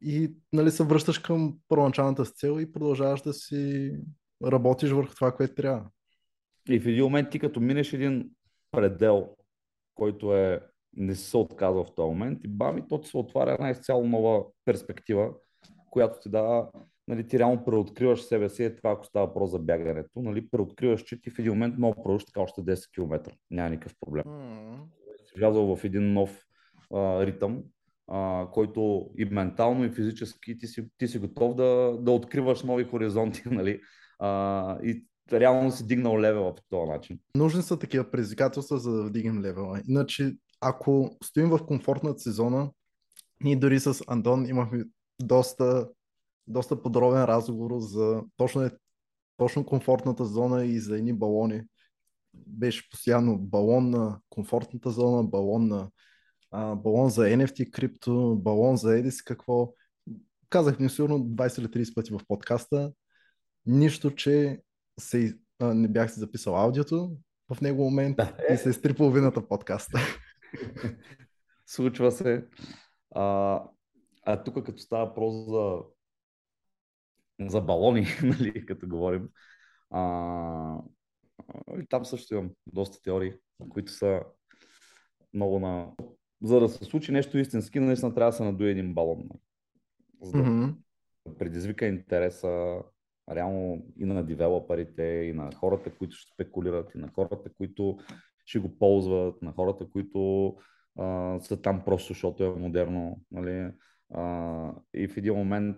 И 0.00 0.34
нали, 0.52 0.70
се 0.70 0.84
връщаш 0.84 1.18
към 1.18 1.58
първоначалната 1.68 2.26
си 2.26 2.32
цел 2.34 2.60
и 2.60 2.72
продължаваш 2.72 3.22
да 3.22 3.32
си 3.32 3.92
работиш 4.44 4.90
върху 4.90 5.14
това, 5.14 5.32
което 5.32 5.54
трябва. 5.54 5.90
И 6.68 6.80
в 6.80 6.86
един 6.86 7.04
момент 7.04 7.30
ти 7.30 7.38
като 7.38 7.60
минеш 7.60 7.92
един 7.92 8.30
предел, 8.70 9.28
който 9.94 10.36
е 10.36 10.60
не 10.96 11.14
се 11.14 11.36
отказва 11.36 11.84
в 11.84 11.94
този 11.94 12.08
момент 12.08 12.44
и 12.44 12.48
бами, 12.48 12.88
то 12.88 13.00
ти 13.00 13.08
се 13.08 13.16
отваря 13.16 13.52
една 13.52 13.70
изцяло 13.70 14.06
нова 14.06 14.44
перспектива, 14.64 15.30
която 15.90 16.18
ти 16.20 16.28
дава, 16.28 16.70
нали, 17.08 17.26
ти 17.26 17.38
реално 17.38 17.64
преоткриваш 17.64 18.22
себе 18.22 18.48
си, 18.48 18.64
е 18.64 18.76
това 18.76 18.90
ако 18.90 19.04
става 19.04 19.26
въпрос 19.26 19.50
за 19.50 19.58
бягането, 19.58 20.22
нали, 20.22 20.48
преоткриваш, 20.48 21.02
че 21.02 21.20
ти 21.20 21.30
в 21.30 21.38
един 21.38 21.52
момент 21.52 21.78
много 21.78 22.02
продължиш 22.02 22.26
така 22.26 22.40
още 22.40 22.60
10 22.60 22.94
км. 22.94 23.32
Няма 23.50 23.70
никакъв 23.70 23.94
проблем. 24.00 24.24
Mm 24.24 24.74
влязъл 25.36 25.76
в 25.76 25.84
един 25.84 26.12
нов 26.12 26.44
а, 26.94 27.26
ритъм, 27.26 27.62
а, 28.08 28.48
който 28.52 29.10
и 29.18 29.24
ментално, 29.24 29.84
и 29.84 29.90
физически 29.90 30.58
ти 30.58 30.66
си, 30.66 30.88
ти 30.98 31.08
си 31.08 31.18
готов 31.18 31.54
да, 31.54 31.98
да 32.00 32.10
откриваш 32.10 32.62
нови 32.62 32.84
хоризонти, 32.84 33.42
нали? 33.50 33.80
А, 34.18 34.78
и 34.82 35.06
реално 35.32 35.70
си 35.70 35.86
дигнал 35.86 36.20
левела 36.20 36.54
по 36.54 36.62
този 36.70 36.90
начин. 36.90 37.18
Нужни 37.36 37.62
са 37.62 37.78
такива 37.78 38.10
предизвикателства, 38.10 38.78
за 38.78 38.92
да 38.92 39.04
вдигнем 39.04 39.42
левела. 39.42 39.80
Иначе, 39.88 40.32
ако 40.60 41.16
стоим 41.24 41.50
в 41.50 41.66
комфортната 41.66 42.18
сезона, 42.18 42.70
ние 43.40 43.56
дори 43.56 43.80
с 43.80 44.04
Антон 44.08 44.46
имахме 44.48 44.84
доста, 45.22 45.88
доста 46.46 46.82
подробен 46.82 47.24
разговор 47.24 47.78
за 47.78 48.22
точно, 48.36 48.70
точно 49.36 49.66
комфортната 49.66 50.24
зона 50.24 50.64
и 50.64 50.80
за 50.80 50.96
едни 50.96 51.12
балони, 51.12 51.62
беше 52.34 52.90
постоянно 52.90 53.38
балон 53.38 53.90
на 53.90 54.18
комфортната 54.28 54.90
зона, 54.90 55.24
балон 55.24 55.68
на 55.68 55.90
а, 56.50 56.74
балон 56.74 57.10
за 57.10 57.22
NFT 57.22 57.70
крипто, 57.70 58.36
балон 58.36 58.76
за 58.76 58.98
Едис 58.98 59.22
какво. 59.22 59.72
казах 60.48 60.80
ми 60.80 60.90
сигурно 60.90 61.18
20 61.18 61.58
или 61.58 61.66
30 61.66 61.94
пъти 61.94 62.12
в 62.12 62.20
подкаста, 62.28 62.92
нищо, 63.66 64.10
че 64.10 64.60
се, 65.00 65.38
а, 65.60 65.74
не 65.74 65.88
бях 65.88 66.12
си 66.12 66.20
записал 66.20 66.56
аудиото 66.56 67.16
в 67.54 67.60
него 67.60 67.84
момент 67.84 68.16
да, 68.16 68.36
е. 68.48 68.54
и 68.54 68.56
се 68.56 68.70
изтри 68.70 68.94
половината 68.94 69.48
подкаста. 69.48 69.98
Случва 71.66 72.12
се. 72.12 72.46
А, 73.14 73.62
а 74.22 74.42
тук 74.44 74.66
като 74.66 74.78
става 74.78 75.06
въпрос 75.06 75.34
за, 75.34 75.78
за 77.40 77.60
балони, 77.60 78.06
нали, 78.22 78.66
като 78.66 78.88
говорим, 78.88 79.28
а, 79.90 80.78
и 81.80 81.86
там 81.88 82.04
също 82.04 82.34
имам 82.34 82.50
доста 82.66 83.02
теории, 83.02 83.32
които 83.68 83.92
са 83.92 84.20
много 85.34 85.58
на... 85.58 85.92
За 86.42 86.60
да 86.60 86.68
се 86.68 86.84
случи 86.84 87.12
нещо 87.12 87.38
истински, 87.38 87.80
наистина 87.80 88.14
трябва 88.14 88.30
да 88.30 88.36
се 88.36 88.44
надуе 88.44 88.70
един 88.70 88.94
балон. 88.94 89.18
Нали. 89.18 89.40
За 90.22 90.32
да 90.32 90.38
mm-hmm. 90.38 90.74
предизвика 91.38 91.86
интереса 91.86 92.78
реално 93.30 93.86
и 93.98 94.04
на 94.04 94.24
девелоперите, 94.24 95.02
и 95.02 95.32
на 95.32 95.50
хората, 95.54 95.90
които 95.98 96.16
ще 96.16 96.32
спекулират, 96.32 96.94
и 96.94 96.98
на 96.98 97.08
хората, 97.14 97.50
които 97.56 97.98
ще 98.46 98.58
го 98.58 98.78
ползват, 98.78 99.42
на 99.42 99.52
хората, 99.52 99.90
които 99.90 100.54
а, 100.98 101.40
са 101.40 101.62
там 101.62 101.84
просто, 101.84 102.12
защото 102.12 102.44
е 102.44 102.50
модерно. 102.50 103.20
Нали? 103.30 103.70
А, 104.14 104.72
и 104.94 105.08
в 105.08 105.16
един 105.16 105.34
момент 105.34 105.76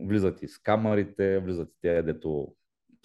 влизат 0.00 0.42
и 0.42 0.48
с 0.48 0.58
камерите, 0.58 1.38
влизат 1.38 1.68
и 1.68 1.80
те, 1.82 2.02
дето 2.02 2.54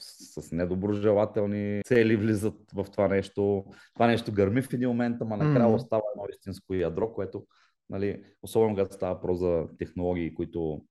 с 0.01 0.51
недоброжелателни 0.51 1.81
цели 1.85 2.15
влизат 2.15 2.71
в 2.73 2.85
това 2.91 3.07
нещо. 3.07 3.65
Това 3.93 4.07
нещо 4.07 4.31
гърми 4.31 4.61
в 4.61 4.73
един 4.73 4.89
момент, 4.89 5.17
ама 5.21 5.37
накрая 5.37 5.69
mm. 5.69 5.75
остава 5.75 6.03
едно 6.15 6.27
истинско 6.29 6.73
ядро, 6.73 7.13
което, 7.13 7.45
нали, 7.89 8.23
особено 8.41 8.75
когато 8.75 8.95
става 8.95 9.21
про 9.21 9.35
за 9.35 9.67
технологии, 9.77 10.33
които, 10.33 10.81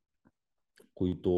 които 0.95 1.31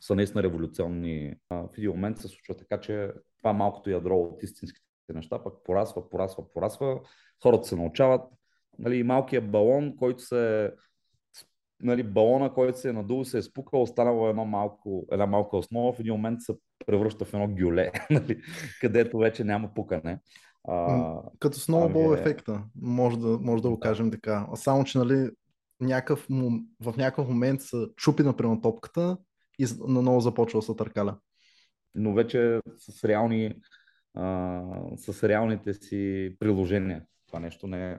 са 0.00 0.14
наистина 0.14 0.42
революционни. 0.42 1.34
В 1.50 1.68
един 1.78 1.90
момент 1.90 2.18
се 2.18 2.28
случва 2.28 2.56
така, 2.56 2.80
че 2.80 3.12
това 3.38 3.52
малкото 3.52 3.90
ядро 3.90 4.16
от 4.16 4.42
истинските 4.42 4.86
неща 5.14 5.42
пък 5.42 5.54
порасва, 5.64 6.10
порасва, 6.10 6.52
порасва. 6.52 7.00
Хората 7.42 7.68
се 7.68 7.76
научават. 7.76 8.22
Нали, 8.78 9.02
малкият 9.02 9.50
балон, 9.50 9.96
който 9.96 10.22
се 10.22 10.72
нали, 11.82 12.02
балона, 12.02 12.52
който 12.54 12.78
се 12.78 12.88
е 12.88 12.92
надул, 12.92 13.24
се 13.24 13.38
е 13.38 13.42
спукал, 13.42 13.82
останало 13.82 14.28
едно 14.28 14.44
малко, 14.44 15.06
една 15.12 15.26
малка 15.26 15.56
основа, 15.56 15.92
в 15.92 16.00
един 16.00 16.12
момент 16.12 16.42
се 16.42 16.54
превръща 16.86 17.24
в 17.24 17.34
едно 17.34 17.48
гюле, 17.48 17.92
нали, 18.10 18.42
където 18.80 19.18
вече 19.18 19.44
няма 19.44 19.74
пукане. 19.74 20.20
А, 20.68 21.16
Като 21.38 21.58
сноубол 21.58 22.04
ами, 22.04 22.18
е... 22.18 22.20
ефекта, 22.20 22.64
може 22.82 23.18
да, 23.18 23.38
може 23.40 23.62
да 23.62 23.70
го 23.70 23.80
кажем 23.80 24.10
така. 24.10 24.46
Само, 24.54 24.84
че 24.84 24.98
нали, 24.98 25.30
някакъв, 25.80 26.26
в 26.80 26.96
някакъв 26.96 27.28
момент 27.28 27.62
се 27.62 27.76
чупи, 27.96 28.22
например, 28.22 28.58
топката 28.62 29.16
и 29.58 29.66
наново 29.88 30.20
започва 30.20 30.58
да 30.58 30.62
се 30.62 30.76
търкаля. 30.76 31.16
Но 31.94 32.14
вече 32.14 32.60
с 32.78 33.04
реални 33.04 33.54
а, 34.14 34.62
с 34.96 35.28
реалните 35.28 35.74
си 35.74 36.36
приложения. 36.38 37.04
Това 37.26 37.40
нещо 37.40 37.66
не 37.66 37.92
е... 37.92 37.98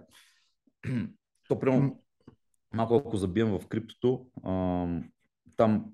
То, 1.47 1.59
примерно, 1.59 2.01
малко 2.73 2.95
ако 2.95 3.17
забием 3.17 3.59
в 3.59 3.67
криптото, 3.67 4.25
а, 4.43 4.85
там 5.57 5.85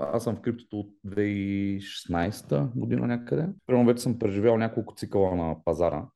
аз 0.00 0.24
съм 0.24 0.36
в 0.36 0.40
криптото 0.40 0.80
от 0.80 0.90
2016 1.06 2.70
година 2.76 3.06
някъде. 3.06 3.48
Примерно 3.66 3.86
вече 3.86 4.02
съм 4.02 4.18
преживял 4.18 4.58
няколко 4.58 4.94
цикъла 4.94 5.36
на 5.36 5.56
пазара. 5.64 6.06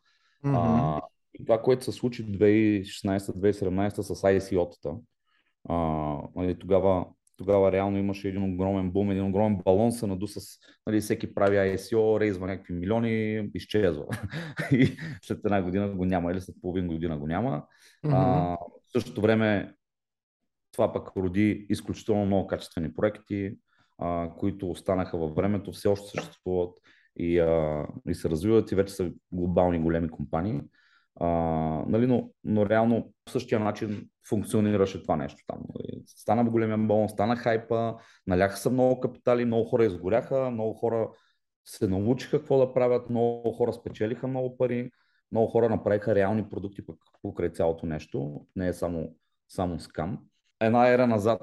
Mm-hmm. 0.45 0.99
А, 0.99 1.01
и 1.35 1.45
това, 1.45 1.63
което 1.63 1.85
се 1.85 1.93
случи 1.93 2.27
2016-2017 2.27 4.01
с 4.01 4.23
ICO-тата, 4.23 4.99
а, 5.69 5.77
нали, 6.37 6.59
тогава 6.59 7.07
тогава 7.37 7.73
реално 7.73 7.99
имаше 7.99 8.29
един 8.29 8.55
огромен 8.55 8.91
бум, 8.91 9.11
един 9.11 9.25
огромен 9.25 9.61
балон 9.65 9.93
се 9.93 10.07
наду 10.07 10.27
с 10.27 10.41
нали, 10.87 11.01
всеки 11.01 11.35
прави 11.35 11.57
ISO, 11.57 12.21
рейзва 12.21 12.47
някакви 12.47 12.75
милиони, 12.75 13.51
изчезва. 13.55 14.05
и 14.73 14.97
след 15.23 15.45
една 15.45 15.63
година 15.63 15.89
го 15.89 16.05
няма 16.05 16.33
или 16.33 16.41
след 16.41 16.57
половин 16.63 16.87
година 16.87 17.19
го 17.19 17.27
няма. 17.27 17.65
Mm-hmm. 18.05 18.13
А, 18.15 18.59
в 18.93 19.01
същото 19.01 19.21
време 19.21 19.75
това 20.73 20.93
пък 20.93 21.17
роди 21.17 21.67
изключително 21.69 22.27
много 22.27 22.47
качествени 22.47 22.95
проекти, 22.95 23.57
а, 23.99 24.31
които 24.39 24.71
останаха 24.71 25.19
във 25.19 25.35
времето, 25.35 25.73
все 25.73 25.89
още 25.89 26.11
съществуват 26.11 26.79
и, 27.17 27.39
а, 27.39 27.87
и 28.09 28.15
се 28.15 28.31
развиват 28.31 28.73
и 28.73 28.75
вече 28.75 28.95
са 28.95 29.11
глобални 29.33 29.79
големи 29.79 30.09
компании. 30.09 30.61
А, 31.21 31.29
нали, 31.89 32.07
но, 32.07 32.31
но 32.45 32.69
реално 32.69 33.13
по 33.25 33.33
същия 33.33 33.61
начин 33.61 34.09
функционираше 34.29 35.03
това 35.03 35.17
нещо 35.17 35.45
там. 35.47 35.59
Нали. 35.75 36.03
Стана 36.07 36.45
големия 36.45 36.79
балон, 36.79 37.09
стана 37.09 37.37
хайпа, 37.37 37.97
наляха 38.27 38.57
са 38.57 38.71
много 38.71 39.01
капитали, 39.01 39.45
много 39.45 39.65
хора 39.65 39.85
изгоряха, 39.85 40.51
много 40.51 40.75
хора 40.75 41.11
се 41.65 41.89
научиха 41.89 42.39
какво 42.39 42.59
да 42.59 42.75
правят, 42.75 43.11
много 43.11 43.53
хора 43.53 43.73
спечелиха 43.73 44.29
много 44.29 44.57
пари, 44.57 44.91
много 45.33 45.47
хора 45.47 45.69
направиха 45.69 46.15
реални 46.15 46.49
продукти 46.51 46.87
пък 46.87 46.97
покрай 47.23 47.53
цялото 47.53 47.87
нещо, 47.87 48.47
не 48.57 48.69
е 48.69 48.73
само, 48.73 49.15
само 49.49 49.81
скам. 49.81 50.19
Една 50.61 50.89
ера 50.89 51.07
назад, 51.07 51.41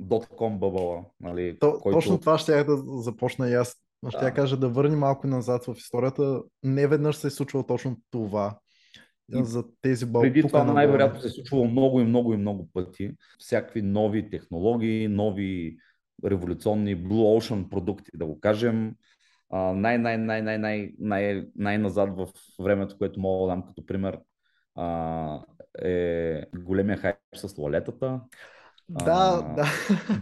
Dotcom 0.00 0.58
бъбъла. 0.58 1.04
Нали, 1.20 1.58
То, 1.58 1.78
който... 1.78 1.96
Точно 1.96 2.20
това 2.20 2.38
ще 2.38 2.58
я 2.58 2.64
да 2.64 2.76
започна 2.76 3.48
и 3.48 3.54
аз. 3.54 3.76
Ще 4.08 4.18
да. 4.18 4.26
я 4.26 4.34
кажа 4.34 4.56
да 4.56 4.68
върнем 4.68 4.98
малко 4.98 5.26
назад 5.26 5.64
в 5.64 5.74
историята. 5.76 6.42
Не 6.62 6.86
веднъж 6.86 7.16
се 7.16 7.26
е 7.26 7.30
случвало 7.30 7.66
точно 7.66 7.96
това 8.10 8.58
за 9.32 9.64
тези 9.82 10.06
балкани. 10.06 10.32
Преди 10.32 10.48
това 10.48 10.64
най-вероятно 10.64 11.20
се 11.20 11.26
е 11.26 11.30
случвало 11.30 11.64
много 11.64 12.00
и 12.00 12.04
много 12.04 12.34
и 12.34 12.36
много 12.36 12.68
пъти. 12.72 13.10
Всякакви 13.38 13.82
нови 13.82 14.30
технологии, 14.30 15.08
нови 15.08 15.76
революционни 16.24 16.96
Blue 16.96 17.40
Ocean 17.40 17.68
продукти, 17.68 18.10
да 18.14 18.26
го 18.26 18.40
кажем. 18.40 18.94
Най- 19.50 19.98
най- 19.98 20.18
най- 20.18 20.42
най- 20.42 20.58
най- 20.58 20.92
най- 20.98 21.46
най-назад 21.56 22.16
в 22.16 22.26
времето, 22.62 22.98
което 22.98 23.20
мога 23.20 23.46
да 23.46 23.56
дам 23.56 23.66
като 23.66 23.86
пример, 23.86 24.18
а, 24.74 25.40
е 25.82 26.42
големия 26.56 26.98
хайп 26.98 27.16
с 27.34 27.54
туалетата. 27.54 28.20
Да, 28.88 29.44
а, 29.44 29.64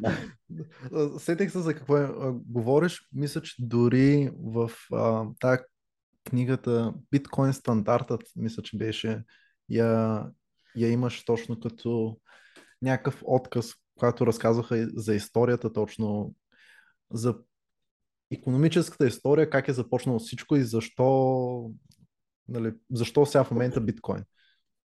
да. 0.01 1.19
Сетех 1.19 1.51
се 1.51 1.59
за 1.59 1.75
какво 1.75 1.97
е, 1.97 2.09
говориш. 2.47 3.09
Мисля, 3.13 3.43
че 3.43 3.55
дори 3.59 4.31
в 4.39 4.71
а, 4.93 5.27
тази 5.41 5.63
книгата 6.25 6.95
Биткоин 7.11 7.53
стандартът, 7.53 8.23
мисля, 8.37 8.63
че 8.63 8.77
беше, 8.77 9.23
я, 9.71 10.25
я 10.77 10.89
имаш 10.91 11.25
точно 11.25 11.61
като 11.61 12.19
някакъв 12.83 13.23
отказ, 13.25 13.73
когато 13.99 14.27
разказваха 14.27 14.89
за 14.95 15.15
историята 15.15 15.73
точно, 15.73 16.35
за 17.13 17.35
економическата 18.35 19.07
история, 19.07 19.51
как 19.51 19.69
е 19.69 19.73
започнало 19.73 20.19
всичко 20.19 20.57
и 20.57 20.63
защо, 20.63 21.71
нали, 22.49 22.73
защо 22.93 23.27
сега 23.27 23.45
в 23.45 23.51
момента 23.51 23.81
биткоин, 23.81 24.25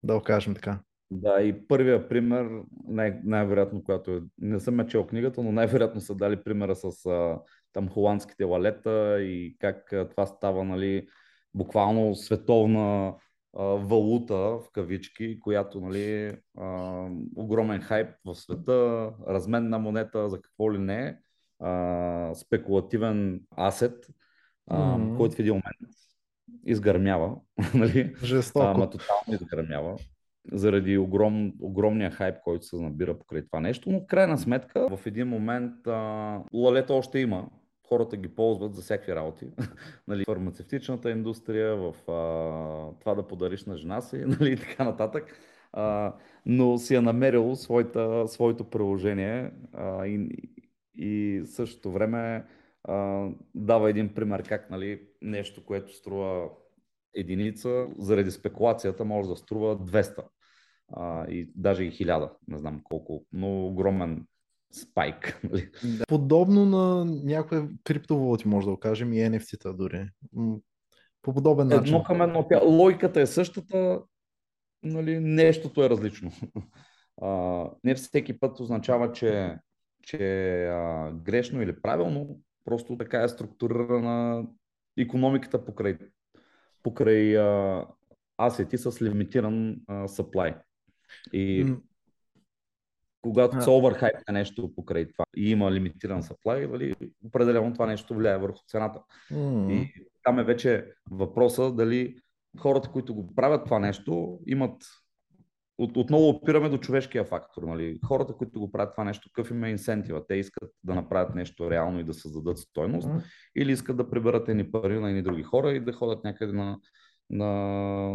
да 0.04 0.14
го 0.14 0.22
кажем 0.22 0.56
така. 0.56 0.80
Да, 1.12 1.42
и 1.42 1.68
първия 1.68 2.10
пример, 2.10 2.50
най- 2.88 3.20
най-вероятно, 3.24 3.84
когато 3.84 4.12
е, 4.12 4.22
не 4.38 4.60
съм 4.60 4.88
чел 4.88 5.08
книгата, 5.08 5.44
но 5.44 5.52
най-вероятно 5.52 6.02
са 6.02 6.16
дали 6.16 6.44
примера 6.44 6.76
с 6.76 7.06
а, 7.06 7.40
там 7.74 7.90
холандските 7.90 8.44
лалета 8.44 9.22
и 9.22 9.56
как 9.60 9.94
а, 9.94 10.10
това 10.10 10.26
става, 10.26 10.64
нали, 10.64 11.08
буквално 11.54 12.16
световна 12.16 13.16
а, 13.58 13.64
валута, 13.64 14.36
в 14.36 14.64
кавички, 14.74 15.40
която 15.40 15.82
нали, 15.82 16.38
а, 16.58 17.08
огромен 17.36 17.82
хайп 17.82 18.10
в 18.26 18.36
света, 18.36 19.12
разменна 19.28 19.80
монета, 19.80 20.30
за 20.30 20.42
какво 20.42 20.74
ли 20.74 20.78
не, 20.78 21.20
а, 21.60 22.32
спекулативен 22.36 23.42
асет, 23.58 24.08
а, 24.68 24.78
mm-hmm. 24.78 25.18
който 25.18 25.36
в 25.36 25.40
един 25.40 25.54
момент 25.54 25.96
изгърмява. 26.66 27.36
нали? 27.74 28.16
Жестоко. 28.24 28.66
Ама 28.66 28.90
тотално 28.90 29.34
изгърмява 29.34 29.98
заради 30.54 30.98
огром, 30.98 31.54
огромния 31.62 32.12
хайп, 32.12 32.36
който 32.44 32.66
се 32.66 32.76
набира 32.76 33.20
покрай 33.20 33.46
това 33.46 33.60
нещо, 33.60 33.92
но 33.92 34.00
в 34.00 34.06
крайна 34.06 34.38
сметка 34.38 34.98
в 34.98 35.06
един 35.06 35.28
момент 35.28 35.88
а, 35.88 36.40
лалета 36.54 36.94
още 36.94 37.20
има, 37.20 37.48
хората 37.88 38.18
ги 38.18 38.36
ползват 38.36 38.76
за 38.76 38.82
всякакви 38.82 39.16
работи. 39.16 39.48
нали, 40.08 40.24
фармацевтичната 40.26 41.12
индустрия, 41.12 41.76
в 41.76 42.12
а, 42.12 43.00
това 43.00 43.16
да 43.16 43.28
подариш 43.28 43.66
на 43.66 43.78
жена 43.78 44.02
си 44.02 44.18
нали, 44.26 44.52
и 44.52 44.58
така 44.58 44.84
нататък. 44.84 45.40
А, 45.74 46.16
но 46.46 46.78
си 46.78 46.96
е 46.96 47.02
намерил 47.02 47.56
своята, 47.56 48.28
своето 48.28 48.64
приложение 48.64 49.52
а, 49.74 50.08
и, 50.08 50.30
и 50.98 51.44
същото 51.46 51.92
време 51.92 52.46
а, 52.84 53.30
дава 53.56 53.90
един 53.90 54.14
пример 54.14 54.44
как 54.44 54.70
нали, 54.70 55.02
нещо, 55.22 55.66
което 55.66 55.96
струва 55.96 56.50
единица, 57.14 57.88
заради 58.00 58.32
спекулацията 58.32 59.06
може 59.06 59.30
да 59.30 59.36
струва 59.36 59.78
200 59.78 60.24
а, 60.94 61.28
и 61.28 61.52
даже 61.56 61.84
и 61.84 61.92
1000, 61.92 62.30
не 62.48 62.58
знам 62.58 62.82
колко, 62.84 63.26
но 63.34 63.68
огромен 63.68 64.26
спайк. 64.82 65.40
Нали? 65.52 65.70
Да. 65.84 66.06
Подобно 66.08 66.66
на 66.66 67.06
някои 67.06 67.60
криптовалути, 67.84 68.48
може 68.48 68.66
да 68.66 68.72
го 68.72 68.80
кажем, 68.80 69.14
и 69.14 69.18
NFT-та 69.18 69.74
дори. 69.74 70.10
По 71.22 71.34
подобен 71.34 71.68
начин. 71.68 71.96
Едно 71.96 72.04
към 72.04 72.22
едно. 72.22 72.48
Логиката 72.64 73.22
е 73.22 73.26
същата, 73.26 74.02
нали, 74.84 75.20
нещото 75.20 75.84
е 75.84 75.90
различно. 75.90 76.32
а, 77.22 77.64
не 77.84 77.96
всеки 77.96 78.40
път 78.40 78.60
означава, 78.60 79.12
че, 79.12 79.58
че 80.06 80.66
а, 80.66 81.12
грешно 81.12 81.62
или 81.62 81.82
правилно, 81.82 82.40
просто 82.66 82.98
така 82.98 83.24
е 83.24 83.30
структурирана 83.30 84.48
економиката 84.98 85.66
покрай, 85.66 85.98
покрай 86.84 87.38
а, 87.38 87.86
асети 88.38 88.78
с 88.78 89.02
лимитиран 89.02 89.82
а, 89.88 89.94
supply. 90.08 90.62
И 91.34 91.66
mm. 91.66 91.82
когато 93.22 93.62
се 93.62 93.70
оверхайп 93.70 94.16
на 94.28 94.34
нещо 94.34 94.74
покрай 94.76 95.08
това 95.08 95.26
и 95.38 95.52
има 95.52 95.72
лимитиран 95.72 96.24
supply, 96.24 96.72
нали, 96.72 96.96
определено 97.26 97.74
това 97.74 97.86
нещо 97.86 98.16
влияе 98.16 98.38
върху 98.38 98.60
цената. 98.68 99.02
Mm. 99.32 99.72
И 99.72 100.08
там 100.24 100.40
е 100.40 100.44
вече 100.44 100.92
въпроса 101.12 101.72
дали 101.72 102.20
хората, 102.60 102.92
които 102.92 103.16
го 103.16 103.36
правят 103.36 103.66
това 103.66 103.80
нещо, 103.80 104.40
имат 104.48 104.84
от, 105.78 105.98
отново 105.98 106.30
опираме 106.30 106.70
до 106.70 106.78
човешкия 106.78 107.26
фактор. 107.26 107.64
Нали? 107.64 108.00
Хората, 108.06 108.34
които 108.34 108.60
го 108.60 108.72
правят 108.72 108.94
това 108.94 109.04
нещо, 109.04 109.30
какъв 109.34 109.52
им 109.52 109.64
е 109.64 109.70
инсентива? 109.70 110.28
Те 110.28 110.36
искат 110.36 110.72
да 110.84 110.96
направят 110.96 111.36
нещо 111.36 111.72
реално 111.72 112.00
и 112.00 112.04
да 112.04 112.14
създадат 112.14 112.58
стойност, 112.58 113.10
или 113.56 113.72
искат 113.72 113.98
да 113.98 114.10
приберат 114.10 114.50
едни 114.50 114.72
пари 114.72 115.00
на 115.00 115.10
едни 115.10 115.22
други 115.22 115.44
хора 115.44 115.72
и 115.72 115.80
да 115.80 115.94
ходят 115.94 116.24
някъде 116.24 116.54
на, 116.54 116.80
на, 117.30 117.46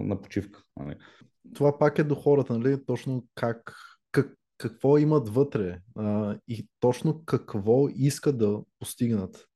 на 0.02 0.20
почивка. 0.20 0.62
Нали? 0.76 0.96
Това 1.54 1.78
пак 1.78 1.98
е 1.98 2.04
до 2.04 2.14
хората, 2.14 2.58
нали? 2.58 2.84
точно 2.86 3.26
как, 3.34 3.74
как, 4.12 4.34
какво 4.58 4.98
имат 4.98 5.28
вътре 5.28 5.80
а, 5.96 6.38
и 6.48 6.68
точно 6.80 7.24
какво 7.24 7.88
искат 7.88 8.38
да 8.38 8.60
постигнат. 8.78 9.46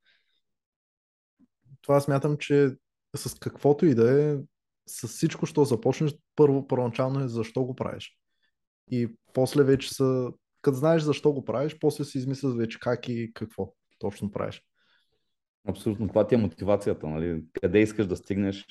Това 1.82 2.00
смятам, 2.00 2.36
че 2.36 2.70
с 3.16 3.38
каквото 3.38 3.86
и 3.86 3.94
да 3.94 4.22
е, 4.22 4.36
с 4.86 5.08
всичко, 5.08 5.46
що 5.46 5.64
започнеш, 5.64 6.14
първо, 6.36 6.66
първоначално 6.66 7.24
е 7.24 7.28
защо 7.28 7.64
го 7.64 7.74
правиш. 7.74 8.18
И 8.90 9.08
после 9.34 9.62
вече 9.62 9.94
са, 9.94 10.32
като 10.62 10.76
знаеш 10.76 11.02
защо 11.02 11.32
го 11.32 11.44
правиш, 11.44 11.78
после 11.80 12.04
си 12.04 12.18
измисляш 12.18 12.54
вече 12.54 12.80
как 12.80 13.08
и 13.08 13.30
какво 13.34 13.72
точно 13.98 14.30
правиш. 14.30 14.62
Абсолютно. 15.68 16.08
Това 16.08 16.26
ти 16.26 16.34
е 16.34 16.38
мотивацията, 16.38 17.06
нали? 17.06 17.44
Къде 17.52 17.78
искаш 17.78 18.06
да 18.06 18.16
стигнеш 18.16 18.66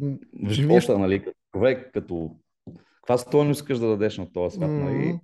в 0.00 0.48
живота, 0.48 0.98
нали? 0.98 1.24
Като 1.24 1.38
човек, 1.52 1.90
като... 1.92 2.36
Каква 2.96 3.18
стойност 3.18 3.60
искаш 3.60 3.78
да 3.78 3.88
дадеш 3.88 4.18
на 4.18 4.32
този 4.32 4.56
свят, 4.56 4.70
mm-hmm. 4.70 4.82
нали? 4.82 5.20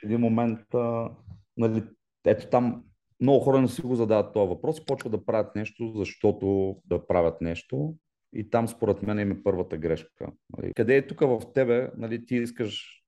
В 0.00 0.04
един 0.04 0.20
момент, 0.20 0.74
а, 0.74 1.10
нали, 1.56 1.84
ето 2.26 2.46
там 2.46 2.84
много 3.20 3.40
хора 3.40 3.60
не 3.60 3.68
си 3.68 3.82
го 3.82 3.96
задават 3.96 4.32
този 4.32 4.48
въпрос 4.48 4.78
и 4.78 4.84
почват 4.86 5.12
да 5.12 5.24
правят 5.24 5.56
нещо, 5.56 5.92
защото 5.96 6.76
да 6.84 7.06
правят 7.06 7.40
нещо. 7.40 7.94
И 8.34 8.50
там 8.50 8.68
според 8.68 9.02
мен 9.02 9.18
е 9.18 9.42
първата 9.42 9.78
грешка. 9.78 10.32
Нали. 10.56 10.72
Къде 10.74 10.96
е 10.96 11.06
тук 11.06 11.20
в 11.20 11.40
тебе, 11.54 11.90
нали, 11.96 12.26
ти 12.26 12.36
искаш, 12.36 13.02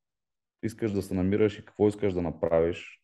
искаш 0.62 0.92
да 0.92 1.02
се 1.02 1.14
намираш 1.14 1.58
и 1.58 1.64
какво 1.64 1.88
искаш 1.88 2.12
да 2.12 2.22
направиш, 2.22 3.02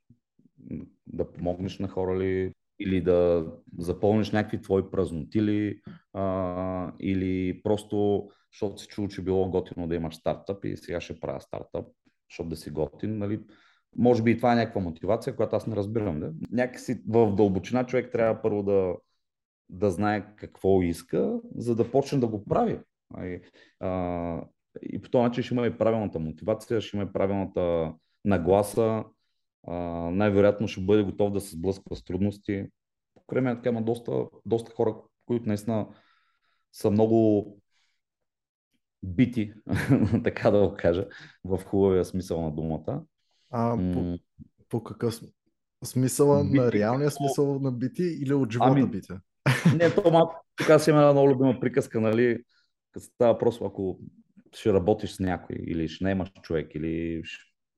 да 1.07 1.33
помогнеш 1.33 1.79
на 1.79 1.89
хора 1.89 2.19
ли, 2.19 2.53
или 2.81 3.01
да 3.01 3.47
запълниш 3.79 4.31
някакви 4.31 4.63
твои 4.63 4.91
празноти 4.91 5.43
ли, 5.43 5.81
а, 6.13 6.93
или 7.01 7.63
просто, 7.63 8.29
защото 8.53 8.79
си 8.79 8.87
чул, 8.87 9.09
че 9.09 9.23
било 9.23 9.51
готино 9.51 9.89
да 9.89 9.95
имаш 9.95 10.15
стартъп 10.15 10.65
и 10.65 10.77
сега 10.77 11.01
ще 11.01 11.21
правя 11.21 11.41
стартъп, 11.41 11.87
защото 12.31 12.49
да 12.49 12.57
си 12.57 12.71
готин. 12.71 13.19
Нали. 13.19 13.41
Може 13.97 14.23
би 14.23 14.31
и 14.31 14.37
това 14.37 14.53
е 14.53 14.57
някаква 14.57 14.81
мотивация, 14.81 15.37
която 15.37 15.57
аз 15.57 15.67
не 15.67 15.77
разбирам. 15.77 16.21
Да? 16.21 16.33
Някакси 16.53 17.03
в 17.09 17.35
дълбочина 17.35 17.87
човек 17.87 18.13
трябва 18.13 18.43
първо 18.43 18.63
да, 18.63 18.95
да 19.71 19.91
знае 19.91 20.37
какво 20.37 20.83
иска, 20.83 21.41
за 21.57 21.77
да 21.77 21.91
почне 21.91 22.19
да 22.19 22.29
го 22.29 22.45
прави. 22.45 22.81
И, 23.19 23.41
а, 23.81 24.45
и 24.83 25.03
по 25.03 25.11
този 25.11 25.23
начин 25.23 25.45
ще 25.45 25.55
има 25.55 25.67
и 25.67 25.79
правилната 25.79 26.19
мотивация, 26.19 26.81
ще 26.81 26.97
има 26.97 27.07
и 27.07 27.13
правилната 27.13 27.95
нагласа, 28.25 29.05
а, 29.67 29.75
най-вероятно 30.11 30.69
ще 30.69 30.81
бъде 30.81 31.03
готов 31.03 31.33
да 31.33 31.41
се 31.41 31.57
сблъсква 31.57 31.97
с 31.97 32.05
трудности. 32.05 32.67
Покрай 33.15 33.43
мен 33.43 33.57
така 33.57 33.69
има 33.69 33.83
доста, 33.83 34.27
доста 34.47 34.73
хора, 34.73 34.97
които 35.27 35.49
наистина 35.49 35.89
са 36.73 36.91
много 36.91 37.47
бити, 39.03 39.53
така 40.25 40.51
да 40.51 40.69
го 40.69 40.75
кажа, 40.79 41.07
в 41.45 41.59
хубавия 41.65 42.05
смисъл 42.05 42.43
на 42.43 42.51
думата. 42.51 43.03
А 43.51 43.77
по, 43.77 44.19
по 44.69 44.83
какъв 44.83 45.21
смисъл? 45.85 46.45
На 46.45 46.73
реалния 46.73 47.11
смисъл 47.11 47.59
на 47.59 47.73
бити 47.73 48.03
или 48.03 48.35
от 48.35 48.53
живота 48.53 48.71
ами, 48.71 48.87
бити? 48.87 49.13
Не, 49.77 49.95
то 49.95 50.11
малко, 50.11 50.45
така 50.57 50.79
си 50.79 50.91
има 50.91 50.99
една 50.99 51.13
много 51.13 51.31
любима 51.31 51.61
приказка, 51.61 52.01
нали, 52.01 52.39
като 52.93 53.07
става 53.07 53.39
просто, 53.39 53.65
ако 53.65 53.99
ще 54.55 54.73
работиш 54.73 55.11
с 55.11 55.21
някой 55.21 55.57
или 55.57 55.89
ще 55.89 56.05
наемаш 56.05 56.33
човек 56.43 56.75
или 56.75 57.23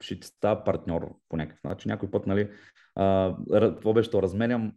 ще 0.00 0.20
ти 0.20 0.26
става 0.26 0.64
партньор 0.64 1.14
по 1.28 1.36
някакъв 1.36 1.64
начин. 1.64 1.88
Някой 1.88 2.10
път, 2.10 2.26
нали, 2.26 2.50
а, 2.94 3.36
това 3.80 3.92
беше 3.92 4.10
то, 4.10 4.22
разменям, 4.22 4.72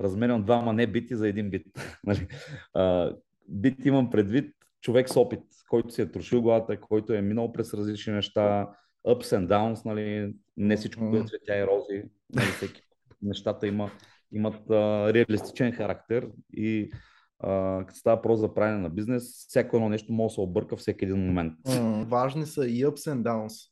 разменям 0.00 0.44
двама 0.44 0.72
не 0.72 0.86
бити 0.86 1.16
за 1.16 1.28
един 1.28 1.50
бит. 1.50 1.66
нали. 2.04 2.28
а, 2.74 3.12
бит 3.48 3.84
имам 3.84 4.10
предвид 4.10 4.54
човек 4.80 5.08
с 5.08 5.16
опит, 5.16 5.42
който 5.68 5.90
си 5.90 6.02
е 6.02 6.10
трошил 6.10 6.42
главата, 6.42 6.80
който 6.80 7.12
е 7.12 7.22
минал 7.22 7.52
през 7.52 7.74
различни 7.74 8.12
неща, 8.12 8.68
ups 9.06 9.38
and 9.38 9.46
downs, 9.46 9.84
нали, 9.84 10.34
не 10.56 10.76
всичко 10.76 11.16
е 11.16 11.24
цветя 11.26 11.58
и 11.58 11.66
рози, 11.66 12.02
нали, 12.34 12.46
всеки 12.46 12.82
нещата 13.22 13.66
има 13.66 13.90
имат 14.32 14.70
а, 14.70 15.12
реалистичен 15.14 15.72
характер 15.72 16.28
и 16.52 16.90
а, 17.38 17.84
като 17.86 17.98
става 17.98 18.22
просто 18.22 18.40
за 18.40 18.54
правене 18.54 18.78
на 18.78 18.90
бизнес, 18.90 19.46
всяко 19.48 19.76
едно 19.76 19.88
нещо 19.88 20.12
може 20.12 20.32
да 20.32 20.34
се 20.34 20.40
обърка 20.40 20.76
всеки 20.76 21.04
един 21.04 21.26
момент. 21.26 21.54
Mm, 21.66 22.04
важни 22.04 22.46
са 22.46 22.66
и 22.66 22.86
ups 22.86 23.14
and 23.14 23.22
downs. 23.22 23.70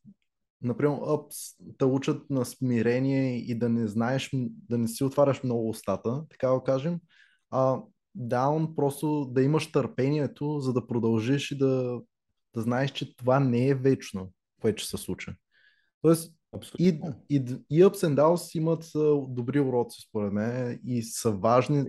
Например, 0.62 0.93
ups 0.93 1.57
те 1.79 1.85
учат 1.85 2.31
на 2.31 2.45
смирение 2.45 3.37
и 3.37 3.59
да 3.59 3.69
не 3.69 3.87
знаеш, 3.87 4.31
да 4.69 4.79
не 4.79 4.88
си 4.88 5.05
отваряш 5.05 5.43
много 5.43 5.69
устата, 5.69 6.25
така 6.31 6.49
да 6.49 6.62
кажем. 6.65 7.01
А 7.51 7.81
down 8.19 8.75
просто 8.75 9.25
да 9.25 9.43
имаш 9.43 9.73
търпението, 9.73 10.61
за 10.61 10.73
да 10.73 10.87
продължиш 10.87 11.51
и 11.51 11.59
да, 11.59 12.01
да 12.55 12.61
знаеш, 12.61 12.91
че 12.91 13.17
това 13.17 13.41
не 13.41 13.69
е 13.69 13.75
вечно, 13.75 14.33
което 14.61 14.85
се 14.85 14.97
случи. 14.97 15.31
Тоест, 16.03 16.35
и, 16.79 17.01
и, 17.31 17.37
и 17.71 17.85
Ups 17.85 18.07
and 18.07 18.15
Downs 18.15 18.59
имат 18.59 18.85
добри 19.35 19.61
уроци, 19.61 20.01
според 20.09 20.33
мен, 20.33 20.81
и 20.87 21.03
са 21.03 21.33
важни 21.33 21.85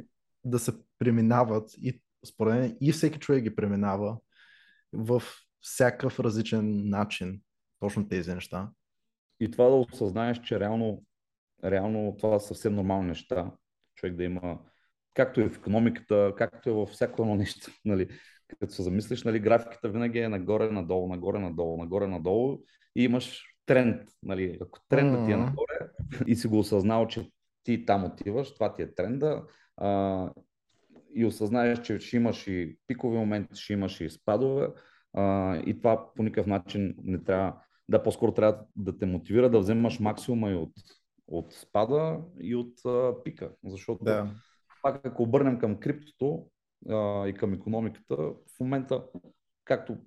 да 0.45 0.60
се 0.60 0.71
преминават. 0.99 1.71
И 1.82 2.02
според 2.26 2.54
мен 2.54 2.78
и 2.82 2.91
всеки 2.91 3.19
човек 3.19 3.43
ги 3.43 3.56
преминава 3.56 4.17
в 4.93 5.23
всякакъв 5.62 6.19
различен 6.19 6.89
начин. 6.89 7.41
Точно 7.80 8.08
тези 8.08 8.34
неща. 8.34 8.69
И 9.39 9.52
това 9.52 9.65
да 9.65 9.76
осъзнаеш, 9.76 10.41
че 10.41 10.60
реално, 10.60 11.04
реално 11.63 12.15
това 12.19 12.39
са 12.39 12.47
съвсем 12.47 12.76
нормални 12.76 13.08
неща. 13.08 13.52
Човек 13.95 14.15
да 14.15 14.23
има, 14.23 14.60
както 15.13 15.41
и 15.41 15.49
в 15.49 15.58
економиката, 15.58 16.34
както 16.38 16.69
и 16.69 16.71
във 16.71 16.89
всяко 16.89 17.21
едно 17.21 17.36
нещо. 17.36 17.71
Нали? 17.86 18.10
Като 18.60 18.73
се 18.73 18.84
замислиш, 18.84 19.23
нали, 19.23 19.39
графиката 19.39 19.89
винаги 19.89 20.19
е 20.19 20.30
нагоре, 20.30 20.71
надолу, 20.71 21.08
нагоре, 21.08 21.39
надолу, 21.39 21.78
нагоре, 21.78 22.08
надолу 22.08 22.60
и 22.95 23.04
имаш 23.04 23.52
тренд. 23.65 24.02
Нали? 24.23 24.58
Ако 24.62 24.80
трендът 24.89 25.26
ти 25.26 25.32
е 25.32 25.38
нагоре 25.38 25.80
и 26.28 26.36
си 26.36 26.47
го 26.47 26.60
осъзнал, 26.60 27.08
че 27.08 27.30
ти 27.63 27.86
там 27.86 28.04
отиваш, 28.04 28.54
това 28.54 28.73
ти 28.73 28.82
е 28.82 28.95
тренда 28.95 29.43
а, 29.78 30.30
и 31.15 31.26
осъзнаеш, 31.26 31.82
че 31.82 31.99
ще 31.99 32.15
имаш 32.15 32.47
и 32.47 32.78
пикови 32.88 33.17
моменти, 33.17 33.62
ще 33.62 33.73
имаш 33.73 34.02
и 34.02 34.10
спадове 34.10 34.67
а, 35.13 35.56
и 35.58 35.78
това 35.78 36.13
по 36.15 36.23
никакъв 36.23 36.47
начин 36.47 36.95
не 37.04 37.23
трябва, 37.23 37.54
да 37.89 38.04
по-скоро 38.04 38.34
трябва 38.34 38.60
да 38.76 38.97
те 38.97 39.06
мотивира 39.06 39.49
да 39.49 39.60
вземаш 39.60 39.99
максимума 39.99 40.52
и 40.52 40.56
от, 40.56 40.73
от 41.28 41.54
спада 41.54 42.19
и 42.39 42.56
от 42.56 42.86
а, 42.86 43.23
пика, 43.23 43.52
защото 43.65 44.04
да. 44.04 44.32
пак 44.82 45.06
ако 45.06 45.23
обърнем 45.23 45.60
към 45.60 45.80
криптото 45.80 46.47
а, 46.89 47.28
и 47.28 47.34
към 47.34 47.54
економиката, 47.54 48.15
в 48.15 48.60
момента, 48.60 49.04
както 49.65 49.97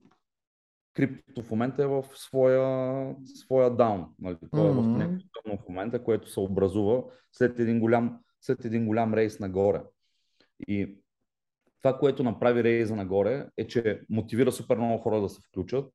криптото 0.96 1.42
в 1.42 1.50
момента 1.50 1.82
е 1.82 1.86
в 1.86 2.04
своя, 2.14 3.14
своя 3.24 3.70
даун. 3.70 4.06
Нали? 4.18 4.36
То 4.50 4.68
е 4.68 4.70
mm-hmm. 4.70 5.22
в 5.44 5.58
в 5.58 5.68
момента, 5.68 6.04
което 6.04 6.30
се 6.30 6.40
образува 6.40 7.02
след 7.32 7.58
един, 7.58 7.80
голям, 7.80 8.18
след 8.40 8.64
един 8.64 8.86
голям 8.86 9.14
рейс 9.14 9.40
нагоре. 9.40 9.82
И 10.68 10.98
това, 11.82 11.98
което 11.98 12.22
направи 12.22 12.64
рейза 12.64 12.96
нагоре, 12.96 13.48
е, 13.56 13.66
че 13.66 14.00
мотивира 14.10 14.52
супер 14.52 14.76
много 14.76 14.98
хора 14.98 15.20
да 15.20 15.28
се 15.28 15.40
включат 15.48 15.92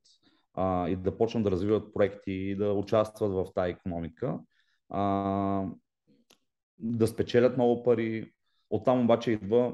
а, 0.53 0.89
и 0.89 0.95
да 0.95 1.17
почнат 1.17 1.43
да 1.43 1.51
развиват 1.51 1.93
проекти 1.93 2.31
и 2.31 2.55
да 2.55 2.73
участват 2.73 3.31
в 3.31 3.53
тази 3.55 3.71
економика, 3.71 4.39
а, 4.89 5.65
да 6.79 7.07
спечелят 7.07 7.57
много 7.57 7.83
пари. 7.83 8.31
Оттам 8.69 9.01
обаче 9.01 9.31
идва 9.31 9.73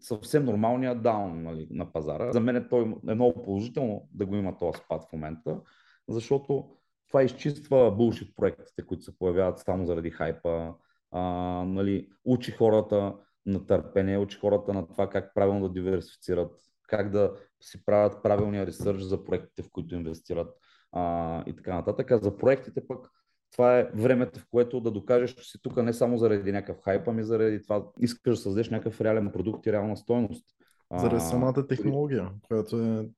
съвсем 0.00 0.44
нормалния 0.44 0.94
даун 0.94 1.42
нали, 1.42 1.68
на 1.70 1.92
пазара. 1.92 2.32
За 2.32 2.40
мен 2.40 2.66
той 2.70 2.94
е 3.08 3.14
много 3.14 3.42
положително 3.42 4.08
да 4.12 4.26
го 4.26 4.36
има 4.36 4.58
този 4.58 4.78
спад 4.78 5.02
в 5.02 5.12
момента, 5.12 5.60
защото 6.08 6.70
това 7.08 7.22
изчиства 7.22 7.90
булшит 7.90 8.36
проектите, 8.36 8.86
които 8.86 9.02
се 9.02 9.18
появяват 9.18 9.58
само 9.58 9.86
заради 9.86 10.10
хайпа, 10.10 10.74
а, 11.10 11.20
нали, 11.66 12.08
учи 12.24 12.50
хората 12.50 13.14
на 13.46 13.66
търпение, 13.66 14.18
учи 14.18 14.38
хората 14.38 14.72
на 14.72 14.88
това 14.88 15.10
как 15.10 15.34
правилно 15.34 15.68
да 15.68 15.72
диверсифицират, 15.72 16.52
как 16.88 17.10
да 17.10 17.32
си 17.60 17.84
правят 17.84 18.22
правилния 18.22 18.66
ресърч 18.66 19.02
за 19.02 19.24
проектите, 19.24 19.62
в 19.62 19.70
които 19.72 19.94
инвестират. 19.94 20.56
а, 20.92 21.44
и 21.46 21.56
така 21.56 21.74
нататък. 21.74 22.10
А 22.10 22.18
за 22.18 22.36
проектите 22.36 22.86
пък 22.86 23.10
това 23.54 23.78
е 23.78 23.90
времето, 23.94 24.40
в 24.40 24.46
което 24.50 24.80
да 24.80 24.90
докажеш, 24.90 25.34
че 25.34 25.50
си 25.50 25.58
тук 25.62 25.82
не 25.82 25.92
само 25.92 26.18
заради 26.18 26.52
някакъв 26.52 26.84
хайп, 26.84 27.08
ами 27.08 27.24
заради 27.24 27.62
това 27.62 27.86
искаш 28.00 28.36
да 28.36 28.42
създадеш 28.42 28.70
някакъв 28.70 29.00
реален 29.00 29.32
продукт 29.32 29.66
и 29.66 29.72
реална 29.72 29.96
стойност. 29.96 30.46
Заради 30.96 31.20
самата 31.20 31.66
технология, 31.66 32.30
която 32.42 32.78
е... 32.78 33.08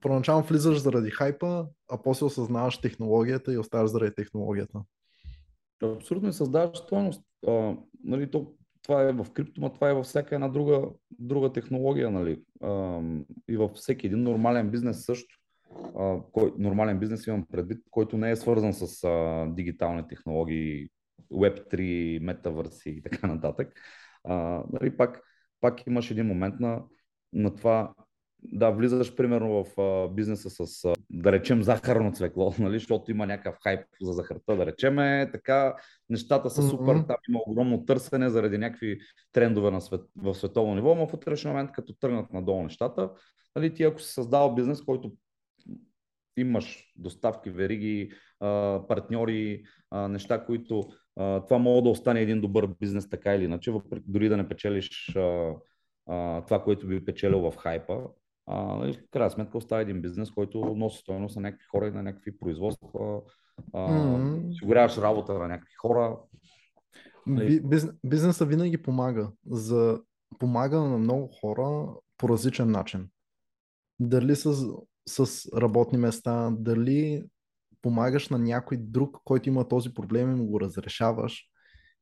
Първоначално 0.00 0.42
влизаш 0.42 0.78
заради 0.82 1.10
хайпа, 1.10 1.66
а 1.90 2.02
после 2.02 2.26
осъзнаваш 2.26 2.80
технологията 2.80 3.52
и 3.52 3.58
оставаш 3.58 3.90
заради 3.90 4.14
технологията. 4.14 4.80
Абсолютно 5.82 6.28
и 6.28 6.32
създаваш 6.32 6.78
стойност. 6.78 7.22
А, 7.46 7.76
нали, 8.04 8.30
то, 8.30 8.54
това 8.82 9.02
е 9.02 9.12
в 9.12 9.26
крипто, 9.32 9.60
но 9.60 9.72
това 9.72 9.90
е 9.90 9.94
във 9.94 10.06
всяка 10.06 10.34
една 10.34 10.48
друга, 10.48 10.82
друга 11.18 11.52
технология. 11.52 12.10
Нали. 12.10 12.42
А, 12.62 13.00
и 13.48 13.56
във 13.56 13.72
всеки 13.72 14.06
един 14.06 14.22
нормален 14.22 14.70
бизнес 14.70 15.04
също. 15.04 15.38
А, 15.98 16.18
кой, 16.32 16.52
нормален 16.58 16.98
бизнес 16.98 17.26
имам 17.26 17.46
предвид, 17.52 17.78
който 17.90 18.18
не 18.18 18.30
е 18.30 18.36
свързан 18.36 18.72
с 18.72 19.04
а, 19.04 19.46
дигитални 19.54 20.08
технологии, 20.08 20.88
Web3, 21.32 22.18
метавърси 22.18 22.90
и 22.90 23.02
така 23.02 23.26
нататък. 23.26 23.72
А, 24.24 24.62
нали, 24.72 24.96
пак, 24.96 25.20
пак 25.60 25.86
имаш 25.86 26.10
един 26.10 26.26
момент 26.26 26.60
на, 26.60 26.82
на 27.32 27.54
това 27.54 27.94
да, 28.52 28.70
влизаш 28.70 29.14
примерно 29.14 29.64
в 29.64 29.80
а, 29.80 30.08
бизнеса 30.08 30.50
с, 30.50 30.84
а, 30.84 30.94
да 31.10 31.32
речем, 31.32 31.62
захарно 31.62 32.12
цвекло, 32.12 32.54
нали, 32.58 32.78
защото 32.78 33.10
има 33.10 33.26
някакъв 33.26 33.56
хайп 33.62 33.86
за 34.02 34.12
захарта, 34.12 34.56
да 34.56 34.66
речем, 34.66 34.98
е, 34.98 35.30
така 35.32 35.76
нещата 36.10 36.50
са 36.50 36.62
супер, 36.62 36.96
mm-hmm. 36.96 37.06
там 37.06 37.16
има 37.28 37.40
огромно 37.46 37.84
търсене 37.84 38.30
заради 38.30 38.58
някакви 38.58 38.98
трендове 39.32 39.70
на 39.70 39.80
свет, 39.80 40.00
в 40.16 40.34
световно 40.34 40.74
ниво, 40.74 40.94
но 40.94 41.06
в 41.06 41.14
утрешния 41.14 41.54
момент, 41.54 41.72
като 41.72 41.94
тръгнат 41.94 42.32
надолу 42.32 42.62
нещата, 42.62 43.10
нали, 43.56 43.74
ти 43.74 43.84
ако 43.84 44.00
си 44.00 44.12
създал 44.12 44.54
бизнес, 44.54 44.82
който 44.82 45.12
имаш 46.36 46.92
доставки, 46.96 47.50
вериги, 47.50 48.10
партньори, 48.88 49.64
неща, 49.92 50.44
които 50.44 50.88
това 51.16 51.58
може 51.58 51.82
да 51.82 51.88
остане 51.88 52.20
един 52.20 52.40
добър 52.40 52.68
бизнес 52.80 53.08
така 53.10 53.34
или 53.34 53.44
иначе, 53.44 53.70
въпреки 53.70 54.04
дори 54.08 54.28
да 54.28 54.36
не 54.36 54.48
печелиш 54.48 55.12
това, 56.46 56.62
което 56.64 56.86
би 56.86 57.04
печелил 57.04 57.50
в 57.50 57.56
хайпа 57.56 58.00
в 58.46 58.94
крайна 59.10 59.30
сметка 59.30 59.58
остава 59.58 59.80
един 59.80 60.02
бизнес, 60.02 60.30
който 60.30 60.58
носи 60.58 60.98
стоеност 60.98 61.36
на 61.36 61.42
някакви 61.42 61.64
хора 61.64 61.88
и 61.88 61.90
на 61.90 62.02
някакви 62.02 62.38
производства, 62.38 63.22
mm-hmm. 63.72 64.50
осигуряваш 64.50 64.98
работа 64.98 65.34
на 65.34 65.48
някакви 65.48 65.74
хора. 65.74 66.18
Биз, 67.62 67.88
бизнеса 68.04 68.46
винаги 68.46 68.82
помага. 68.82 69.30
За, 69.46 70.00
помага 70.38 70.80
на 70.80 70.98
много 70.98 71.28
хора 71.40 71.94
по 72.18 72.28
различен 72.28 72.70
начин. 72.70 73.08
Дали 74.00 74.36
с, 74.36 74.66
с 75.08 75.48
работни 75.56 75.98
места, 75.98 76.50
дали 76.58 77.24
помагаш 77.82 78.28
на 78.28 78.38
някой 78.38 78.76
друг, 78.76 79.18
който 79.24 79.48
има 79.48 79.68
този 79.68 79.94
проблем 79.94 80.30
и 80.30 80.34
му 80.34 80.46
го 80.46 80.60
разрешаваш, 80.60 81.44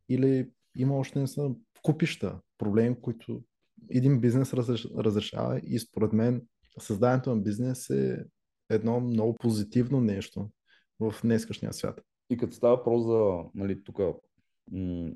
или 0.09 0.51
има 0.77 0.99
още 0.99 1.19
не 1.19 1.27
са 1.27 1.51
купища 1.83 2.38
проблеми, 2.59 3.01
които 3.01 3.43
един 3.91 4.21
бизнес 4.21 4.55
разрешава 4.99 5.61
и 5.65 5.79
според 5.79 6.12
мен 6.12 6.43
създаването 6.79 7.35
на 7.35 7.43
бизнес 7.43 7.91
е 7.91 8.25
едно 8.71 9.01
много 9.01 9.38
позитивно 9.38 10.01
нещо 10.01 10.49
в 11.01 11.15
днескашния 11.23 11.73
свят. 11.73 12.01
И 12.31 12.37
като 12.37 12.53
става 12.53 12.77
въпрос 12.77 13.07
за, 13.07 13.51
нали, 13.55 13.85
тук 13.85 13.99
м- 14.73 15.11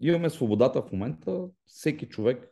имаме 0.00 0.30
свободата 0.30 0.82
в 0.82 0.92
момента, 0.92 1.48
всеки 1.66 2.08
човек 2.08 2.48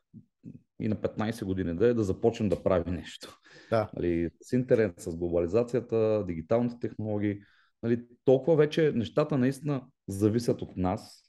и 0.80 0.88
на 0.88 0.96
15 0.96 1.44
години 1.44 1.76
да 1.76 1.86
е 1.86 1.94
да 1.94 2.04
започне 2.04 2.48
да 2.48 2.62
прави 2.62 2.90
нещо. 2.90 3.39
Да. 3.70 3.90
Нали, 3.96 4.30
с 4.42 4.52
интернет, 4.52 5.00
с 5.00 5.16
глобализацията, 5.16 6.24
дигиталните 6.26 6.78
технологии, 6.80 7.40
нали, 7.82 8.04
толкова 8.24 8.56
вече 8.56 8.92
нещата 8.94 9.38
наистина 9.38 9.82
зависят 10.08 10.62
от 10.62 10.76
нас 10.76 11.22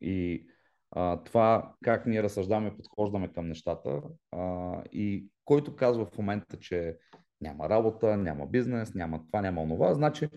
и 0.00 0.46
а, 0.90 1.22
това 1.24 1.74
как 1.84 2.06
ние 2.06 2.22
разсъждаваме 2.22 2.76
подхождаме 2.76 3.32
към 3.32 3.48
нещата. 3.48 4.02
А, 4.32 4.82
и 4.92 5.28
който 5.44 5.76
казва 5.76 6.06
в 6.06 6.18
момента, 6.18 6.58
че 6.58 6.96
няма 7.40 7.68
работа, 7.68 8.16
няма 8.16 8.46
бизнес, 8.46 8.94
няма 8.94 9.26
това, 9.26 9.40
няма 9.40 9.62
онова, 9.62 9.94
значи 9.94 10.28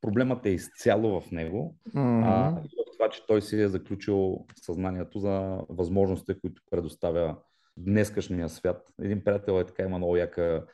проблемът 0.00 0.46
е 0.46 0.50
изцяло 0.50 1.20
в 1.20 1.30
него. 1.30 1.76
Mm-hmm. 1.88 2.22
А, 2.24 2.62
и 2.64 2.68
в 2.68 2.92
това, 2.92 3.10
че 3.10 3.26
той 3.26 3.42
си 3.42 3.60
е 3.60 3.68
заключил 3.68 4.46
съзнанието 4.62 5.18
за 5.18 5.60
възможностите, 5.68 6.40
които 6.40 6.62
предоставя 6.70 7.36
днескашния 7.84 8.48
свят. 8.48 8.92
Един 9.02 9.24
приятел 9.24 9.60
е 9.60 9.66
така, 9.66 9.82
има 9.82 9.98
много 9.98 10.16
яка 10.16 10.66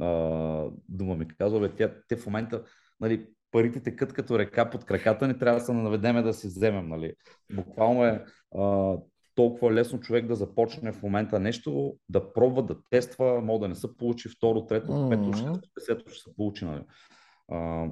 а, 0.00 0.08
дума 0.88 1.14
ми 1.14 1.28
казва, 1.28 1.60
бе, 1.60 1.68
те, 1.68 1.94
те 2.08 2.16
в 2.16 2.26
момента, 2.26 2.62
нали, 3.00 3.26
парите 3.50 3.80
текат 3.80 4.12
като 4.12 4.38
река 4.38 4.70
под 4.70 4.84
краката 4.84 5.28
ни, 5.28 5.38
трябва 5.38 5.58
да 5.60 5.64
се 5.64 5.72
наведеме 5.72 6.22
да 6.22 6.34
си 6.34 6.46
вземем. 6.46 6.88
Нали. 6.88 7.14
Буквално 7.52 8.04
е 8.04 8.24
а, 8.58 8.96
толкова 9.34 9.72
лесно 9.72 10.00
човек 10.00 10.26
да 10.26 10.34
започне 10.34 10.92
в 10.92 11.02
момента 11.02 11.40
нещо, 11.40 11.96
да 12.08 12.32
пробва, 12.32 12.62
да 12.62 12.76
тества, 12.90 13.40
мога 13.40 13.58
да 13.58 13.68
не 13.68 13.74
се 13.74 13.96
получи 13.96 14.28
второ, 14.28 14.66
трето, 14.66 15.08
пето, 15.10 15.32
шесто, 15.32 15.60
десето 15.78 16.10
ще 16.10 16.30
се 16.30 16.36
получи. 16.36 16.64
Нали. 16.64 16.82
А, 17.48 17.88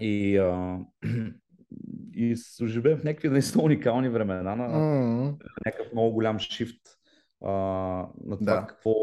и, 0.00 0.36
а, 0.38 0.78
и 2.14 2.36
живеем 2.64 2.98
в 2.98 3.04
някакви 3.04 3.28
наистина 3.28 3.64
уникални 3.64 4.08
времена 4.08 4.56
на, 4.56 4.68
mm-hmm. 4.68 5.36
някакъв 5.66 5.92
много 5.92 6.12
голям 6.12 6.38
шифт 6.38 6.99
а, 7.44 7.50
на 8.24 8.38
това 8.38 8.54
да. 8.54 8.66
какво, 8.66 8.94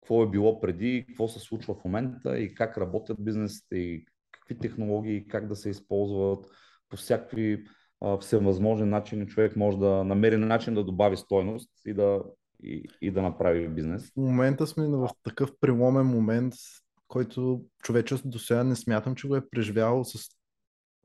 какво 0.00 0.22
е 0.22 0.30
било 0.30 0.60
преди, 0.60 1.04
какво 1.08 1.28
се 1.28 1.38
случва 1.38 1.74
в 1.74 1.84
момента 1.84 2.38
и 2.38 2.54
как 2.54 2.78
работят 2.78 3.24
бизнесите 3.24 3.76
и 3.76 4.04
какви 4.30 4.58
технологии, 4.58 5.28
как 5.28 5.48
да 5.48 5.56
се 5.56 5.70
използват 5.70 6.46
по 6.88 6.96
всякакви 6.96 7.64
а, 8.00 8.18
всевъзможни 8.18 8.86
начини. 8.86 9.26
Човек 9.26 9.56
може 9.56 9.78
да 9.78 10.04
намери 10.04 10.36
начин 10.36 10.74
да 10.74 10.84
добави 10.84 11.16
стойност 11.16 11.70
и 11.86 11.94
да, 11.94 12.22
и, 12.62 12.88
и 13.00 13.10
да 13.10 13.22
направи 13.22 13.68
бизнес. 13.68 14.10
В 14.10 14.16
момента 14.16 14.66
сме 14.66 14.86
в 14.86 15.08
такъв 15.22 15.50
преломен 15.60 16.06
момент, 16.06 16.54
който 17.08 17.64
човечеството 17.82 18.30
до 18.30 18.38
сега 18.38 18.64
не 18.64 18.76
смятам, 18.76 19.14
че 19.14 19.28
го 19.28 19.36
е 19.36 19.48
преживявал 19.50 20.04
с 20.04 20.38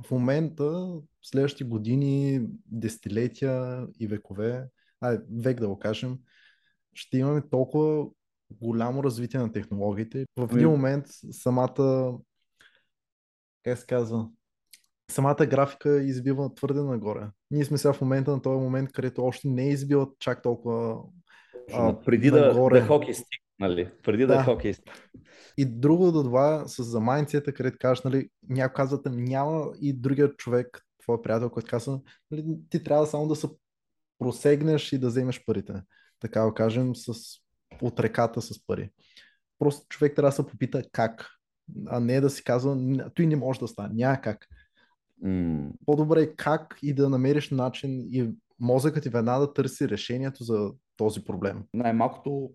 в 0.08 0.12
момента, 0.12 0.64
в 0.64 1.02
следващите 1.22 1.64
години, 1.64 2.42
десетилетия 2.66 3.88
и 4.00 4.08
векове, 4.08 4.66
а, 5.02 5.20
век 5.32 5.60
да 5.60 5.68
го 5.68 5.80
кажем, 5.80 6.18
ще 6.94 7.18
имаме 7.18 7.42
толкова 7.50 8.08
голямо 8.62 9.04
развитие 9.04 9.40
на 9.40 9.52
технологиите. 9.52 10.26
В 10.38 10.50
един 10.52 10.66
ами- 10.66 10.76
момент 10.76 11.06
самата 11.32 12.14
как 13.64 13.78
се 13.78 13.86
казва, 13.86 14.30
самата 15.12 15.46
графика 15.46 16.04
избива 16.04 16.56
твърде 16.56 16.82
нагоре. 16.82 17.28
Ние 17.52 17.66
сме 17.66 17.78
сега 17.78 17.94
в 17.94 18.02
момента 18.02 18.32
на 18.32 18.42
този 18.42 18.62
момент, 18.62 18.92
където 18.92 19.26
още 19.26 19.48
не 19.48 19.64
е 19.64 19.70
избила 19.70 20.10
чак 20.20 20.42
толкова 20.42 20.98
а, 21.74 22.00
преди 22.00 22.32
нагоре. 22.32 22.74
да, 22.74 22.82
да 22.82 22.88
хокей 22.88 23.14
стик, 23.14 23.42
нали? 23.60 23.92
Преди 24.04 24.26
да, 24.26 24.36
да 24.36 24.42
е 24.42 24.44
хокей 24.44 24.74
стик. 24.74 25.10
И 25.58 25.66
друго 25.66 26.12
да 26.12 26.24
това 26.24 26.64
с 26.68 26.84
за 26.84 27.00
майнцията, 27.00 27.54
където 27.54 27.78
кажеш, 27.80 28.04
нали, 28.04 28.30
някой 28.50 28.74
казвате, 28.74 29.10
няма 29.10 29.72
и 29.82 29.94
другия 29.94 30.36
човек, 30.36 30.86
твой 31.02 31.22
приятел, 31.22 31.50
който 31.50 31.70
казва, 31.70 32.00
нали, 32.32 32.46
ти 32.70 32.84
трябва 32.84 33.06
само 33.08 33.28
да 33.28 33.36
се 33.36 33.48
просегнеш 34.20 34.94
и 34.94 34.98
да 34.98 35.08
вземеш 35.08 35.46
парите. 35.46 35.74
Така 36.24 36.42
да 36.42 36.54
кажем, 36.54 36.96
с, 36.96 37.14
от 37.82 38.00
реката 38.00 38.42
с 38.42 38.66
пари. 38.68 38.90
Просто 39.60 39.86
човек 39.90 40.16
трябва 40.16 40.30
да 40.30 40.36
се 40.36 40.48
попита 40.48 40.84
как 40.92 41.30
а 41.88 42.00
не 42.00 42.22
да 42.22 42.30
си 42.30 42.44
казва, 42.44 42.78
той 43.16 43.26
не 43.26 43.36
може 43.36 43.60
да 43.60 43.68
стане, 43.68 43.94
няма 43.94 44.22
как. 44.22 44.48
Mm. 45.24 45.72
По-добре 45.86 46.22
е 46.22 46.36
как 46.36 46.80
и 46.84 46.94
да 46.94 47.10
намериш 47.10 47.50
начин 47.50 48.08
и 48.12 48.32
мозъкът 48.60 49.04
ти 49.04 49.10
веднага 49.10 49.40
да 49.40 49.54
търси 49.54 49.90
решението 49.90 50.44
за 50.44 50.72
този 50.98 51.24
проблем. 51.24 51.64
Най-малкото, 51.74 52.52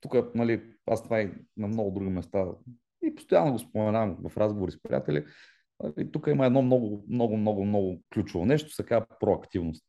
тук, 0.00 0.14
нали, 0.34 0.62
аз 0.86 1.04
това 1.04 1.20
и 1.20 1.32
на 1.56 1.68
много 1.68 1.90
други 1.90 2.10
места 2.10 2.44
и 3.02 3.14
постоянно 3.14 3.52
го 3.52 3.58
споменавам 3.58 4.16
в 4.28 4.36
разговори 4.36 4.72
с 4.72 4.82
приятели. 4.82 5.24
И 5.98 6.12
тук 6.12 6.26
има 6.26 6.46
едно 6.46 6.62
много, 6.62 7.04
много, 7.08 7.36
много, 7.36 7.64
много 7.64 8.02
ключово 8.14 8.46
нещо, 8.46 8.74
се 8.74 8.82
казва 8.82 9.06
проактивност. 9.20 9.84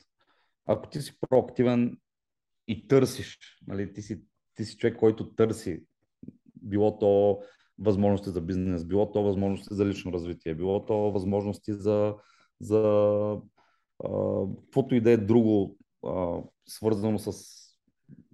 Ако 0.66 0.90
ти 0.90 1.02
си 1.02 1.18
проактивен 1.30 1.98
и 2.68 2.88
търсиш, 2.88 3.40
нали, 3.68 3.94
ти, 3.94 4.02
си, 4.02 4.22
ти 4.56 4.66
си 4.66 4.78
човек, 4.78 4.98
който 4.98 5.34
търси, 5.34 5.84
било 6.56 7.00
то 7.00 7.42
възможности 7.80 8.30
за 8.30 8.42
бизнес, 8.42 8.86
било 8.86 9.12
то 9.12 9.24
възможности 9.24 9.74
за 9.74 9.86
лично 9.86 10.14
развитие, 10.14 10.56
било 10.56 10.86
то 10.86 11.12
възможности 11.12 11.74
за, 11.74 12.16
за 12.60 12.82
каквото 14.66 14.96
и 14.96 15.02
да 15.02 15.12
е 15.12 15.18
друго, 15.18 15.78
а, 16.06 16.38
свързано 16.68 17.20
с 17.20 17.32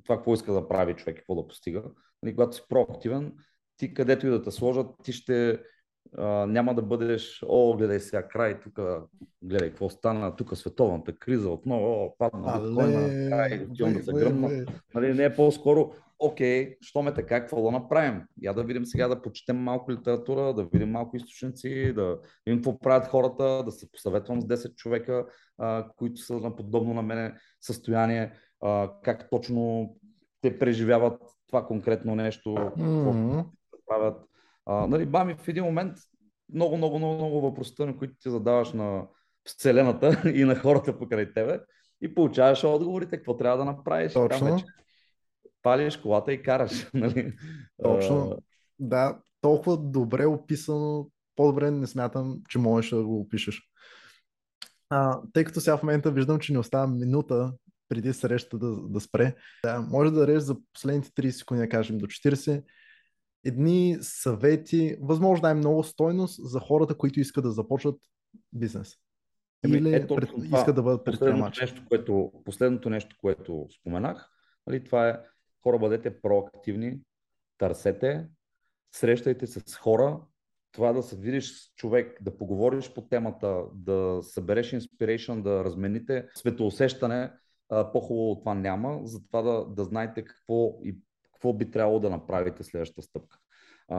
това, 0.04 0.16
какво 0.16 0.34
иска 0.34 0.54
да 0.54 0.68
прави 0.68 0.94
човек, 0.94 1.18
какво 1.18 1.36
да 1.36 1.48
постига. 1.48 1.84
Нали, 2.24 2.36
когато 2.36 2.56
си 2.56 2.62
проактивен, 2.70 3.34
ти 3.78 3.94
където 3.94 4.28
и 4.28 4.30
да 4.30 4.44
те 4.44 4.52
сложат, 4.52 4.88
ти 5.04 5.14
ще 5.14 5.60
а, 6.18 6.46
няма 6.46 6.76
да 6.76 6.82
бъдеш, 6.82 7.44
о, 7.48 7.78
гледай 7.78 8.00
сега 8.00 8.28
край, 8.28 8.60
тук, 8.60 8.80
гледай 9.42 9.70
какво 9.70 9.90
стана, 9.90 10.36
тук 10.36 10.58
световната 10.58 11.16
криза 11.16 11.50
отново, 11.50 12.04
о, 12.04 12.14
падна 12.18 12.60
биткоина, 12.60 13.30
край, 13.30 13.68
отивам 13.72 13.94
да 13.94 14.04
се 14.04 14.14
гръмна. 14.14 14.66
Нали, 14.96 15.14
не 15.14 15.24
е 15.24 15.36
по-скоро, 15.36 15.92
окей, 16.20 16.76
що 16.82 17.02
ме 17.02 17.14
така, 17.14 17.40
какво 17.40 17.62
да 17.62 17.72
направим? 17.72 18.22
Я 18.42 18.54
да 18.54 18.64
видим 18.64 18.86
сега 18.86 19.08
да 19.08 19.22
почетем 19.22 19.58
малко 19.58 19.92
литература, 19.92 20.54
да 20.54 20.66
видим 20.66 20.92
малко 20.92 21.18
източници, 21.18 21.94
да 21.94 22.20
видим 22.46 22.60
какво 22.60 22.80
правят 22.80 23.08
хората, 23.08 23.64
да 23.64 23.72
се 23.72 23.92
посъветвам 23.92 24.42
с 24.42 24.46
10 24.46 24.76
човека, 24.76 25.26
а, 25.58 25.88
които 25.98 26.22
са 26.22 26.34
на 26.34 26.56
подобно 26.56 26.94
на 26.94 27.02
мене 27.02 27.34
състояние, 27.62 28.34
а, 28.62 28.92
как 29.04 29.30
точно 29.30 29.96
те 30.42 30.60
преживяват 30.60 31.22
това 31.48 31.66
конкретно 31.66 32.16
нещо, 32.16 32.50
mm-hmm. 32.50 33.38
какво 33.38 33.86
правят. 33.88 34.24
А, 34.68 34.88
нали, 34.88 35.06
бами 35.06 35.36
в 35.36 35.48
един 35.48 35.64
момент 35.64 35.98
много, 36.54 36.78
много, 36.78 36.98
много, 36.98 37.16
много 37.16 37.42
въпросите, 37.42 37.86
на 37.86 37.98
които 37.98 38.14
ти 38.20 38.30
задаваш 38.30 38.74
на 38.74 39.08
Вселената 39.44 40.22
и 40.36 40.44
на 40.44 40.56
хората 40.56 41.00
покрай 41.00 41.34
тебе 41.34 41.60
и 42.02 42.16
получаваш 42.16 42.64
отговорите, 42.64 43.18
какво 43.18 43.38
трябва 43.38 43.58
да 43.58 43.66
направиш. 43.66 44.14
Точно. 44.14 44.54
вече 44.54 44.66
палиш 45.62 45.98
колата 45.98 46.34
и 46.34 46.44
караш. 46.44 46.90
Нали? 46.94 47.34
Точно. 47.84 48.38
Да, 48.80 49.20
толкова 49.42 49.78
добре 49.78 50.26
описано, 50.26 51.10
по-добре 51.36 51.72
не 51.72 51.88
смятам, 51.88 52.42
че 52.50 52.60
можеш 52.60 52.90
да 52.90 53.04
го 53.04 53.20
опишеш. 53.20 53.62
А, 54.90 55.22
тъй 55.34 55.44
като 55.44 55.62
сега 55.62 55.78
в 55.78 55.84
момента 55.84 56.12
виждам, 56.12 56.40
че 56.40 56.54
не 56.54 56.60
остава 56.60 56.88
минута 56.88 57.54
преди 57.90 58.14
срещата 58.14 58.58
да, 58.58 58.76
да 58.82 59.00
спре, 59.00 59.36
да, 59.64 59.82
може 59.82 60.12
да 60.12 60.20
дадеш 60.20 60.44
за 60.44 60.58
последните 60.74 61.10
30 61.10 61.30
секунди, 61.30 61.62
да 61.62 61.70
кажем 61.70 61.98
до 61.98 62.06
40, 62.06 62.64
едни 63.48 63.98
съвети, 64.02 64.98
възможно 65.02 65.44
най-много 65.44 65.84
стойност 65.84 66.50
за 66.52 66.60
хората, 66.60 66.98
които 66.98 67.20
искат 67.20 67.44
да 67.44 67.52
започват 67.52 68.00
бизнес. 68.54 68.94
Или 69.68 69.96
е, 69.96 70.08
пред, 70.08 70.30
искат 70.44 70.76
да 70.76 70.84
бъдат 70.84 71.06
предприемачи. 71.06 71.62
Нещо, 71.62 71.82
което, 71.88 72.32
последното 72.46 72.90
нещо, 72.90 73.16
което 73.22 73.68
споменах, 73.80 74.30
нали, 74.68 74.84
това 74.84 75.10
е 75.10 75.20
хора 75.64 75.80
бъдете 75.80 76.22
проактивни, 76.22 77.00
търсете, 77.58 78.28
срещайте 78.92 79.48
се 79.48 79.60
с 79.60 79.76
хора, 79.76 80.22
това 80.72 80.94
да 80.94 81.04
се 81.04 81.16
видиш 81.16 81.52
с 81.52 81.74
човек, 81.76 82.18
да 82.22 82.38
поговориш 82.38 82.94
по 82.94 83.02
темата, 83.02 83.64
да 83.74 84.20
събереш 84.22 84.74
инспирейшн, 84.74 85.42
да 85.42 85.64
размените 85.64 86.28
светоусещане, 86.36 87.32
по-хубаво 87.70 88.32
от 88.32 88.42
това 88.42 88.54
няма, 88.54 89.00
затова 89.04 89.42
да, 89.42 89.66
да 89.66 89.84
знаете 89.84 90.24
какво 90.24 90.80
и 90.84 90.98
какво 91.38 91.54
би 91.54 91.72
трябвало 91.72 92.00
да 92.00 92.10
направите 92.10 92.64
следващата 92.64 93.02
стъпка. 93.02 93.38
А, 93.88 93.98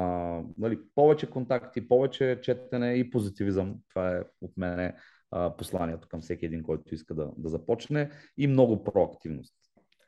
нали, 0.58 0.78
повече 0.94 1.30
контакти, 1.30 1.88
повече 1.88 2.38
четене 2.42 2.94
и 2.94 3.10
позитивизъм. 3.10 3.76
Това 3.88 4.16
е 4.16 4.22
от 4.40 4.56
мене 4.56 4.94
а, 5.30 5.56
посланието 5.56 6.08
към 6.08 6.20
всеки 6.20 6.46
един, 6.46 6.62
който 6.62 6.94
иска 6.94 7.14
да, 7.14 7.30
да 7.36 7.48
започне 7.48 8.10
и 8.36 8.46
много 8.46 8.84
проактивност. 8.84 9.54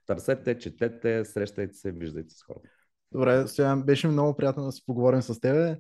Търсете, 0.07 0.59
четете, 0.59 1.24
срещайте 1.24 1.74
се, 1.74 1.93
виждайте 1.93 2.35
с 2.35 2.43
хората. 2.43 2.68
Добре, 3.12 3.47
сега 3.47 3.76
беше 3.76 4.09
много 4.09 4.37
приятно 4.37 4.64
да 4.64 4.72
си 4.72 4.83
поговорим 4.87 5.22
с 5.22 5.41
тебе. 5.41 5.76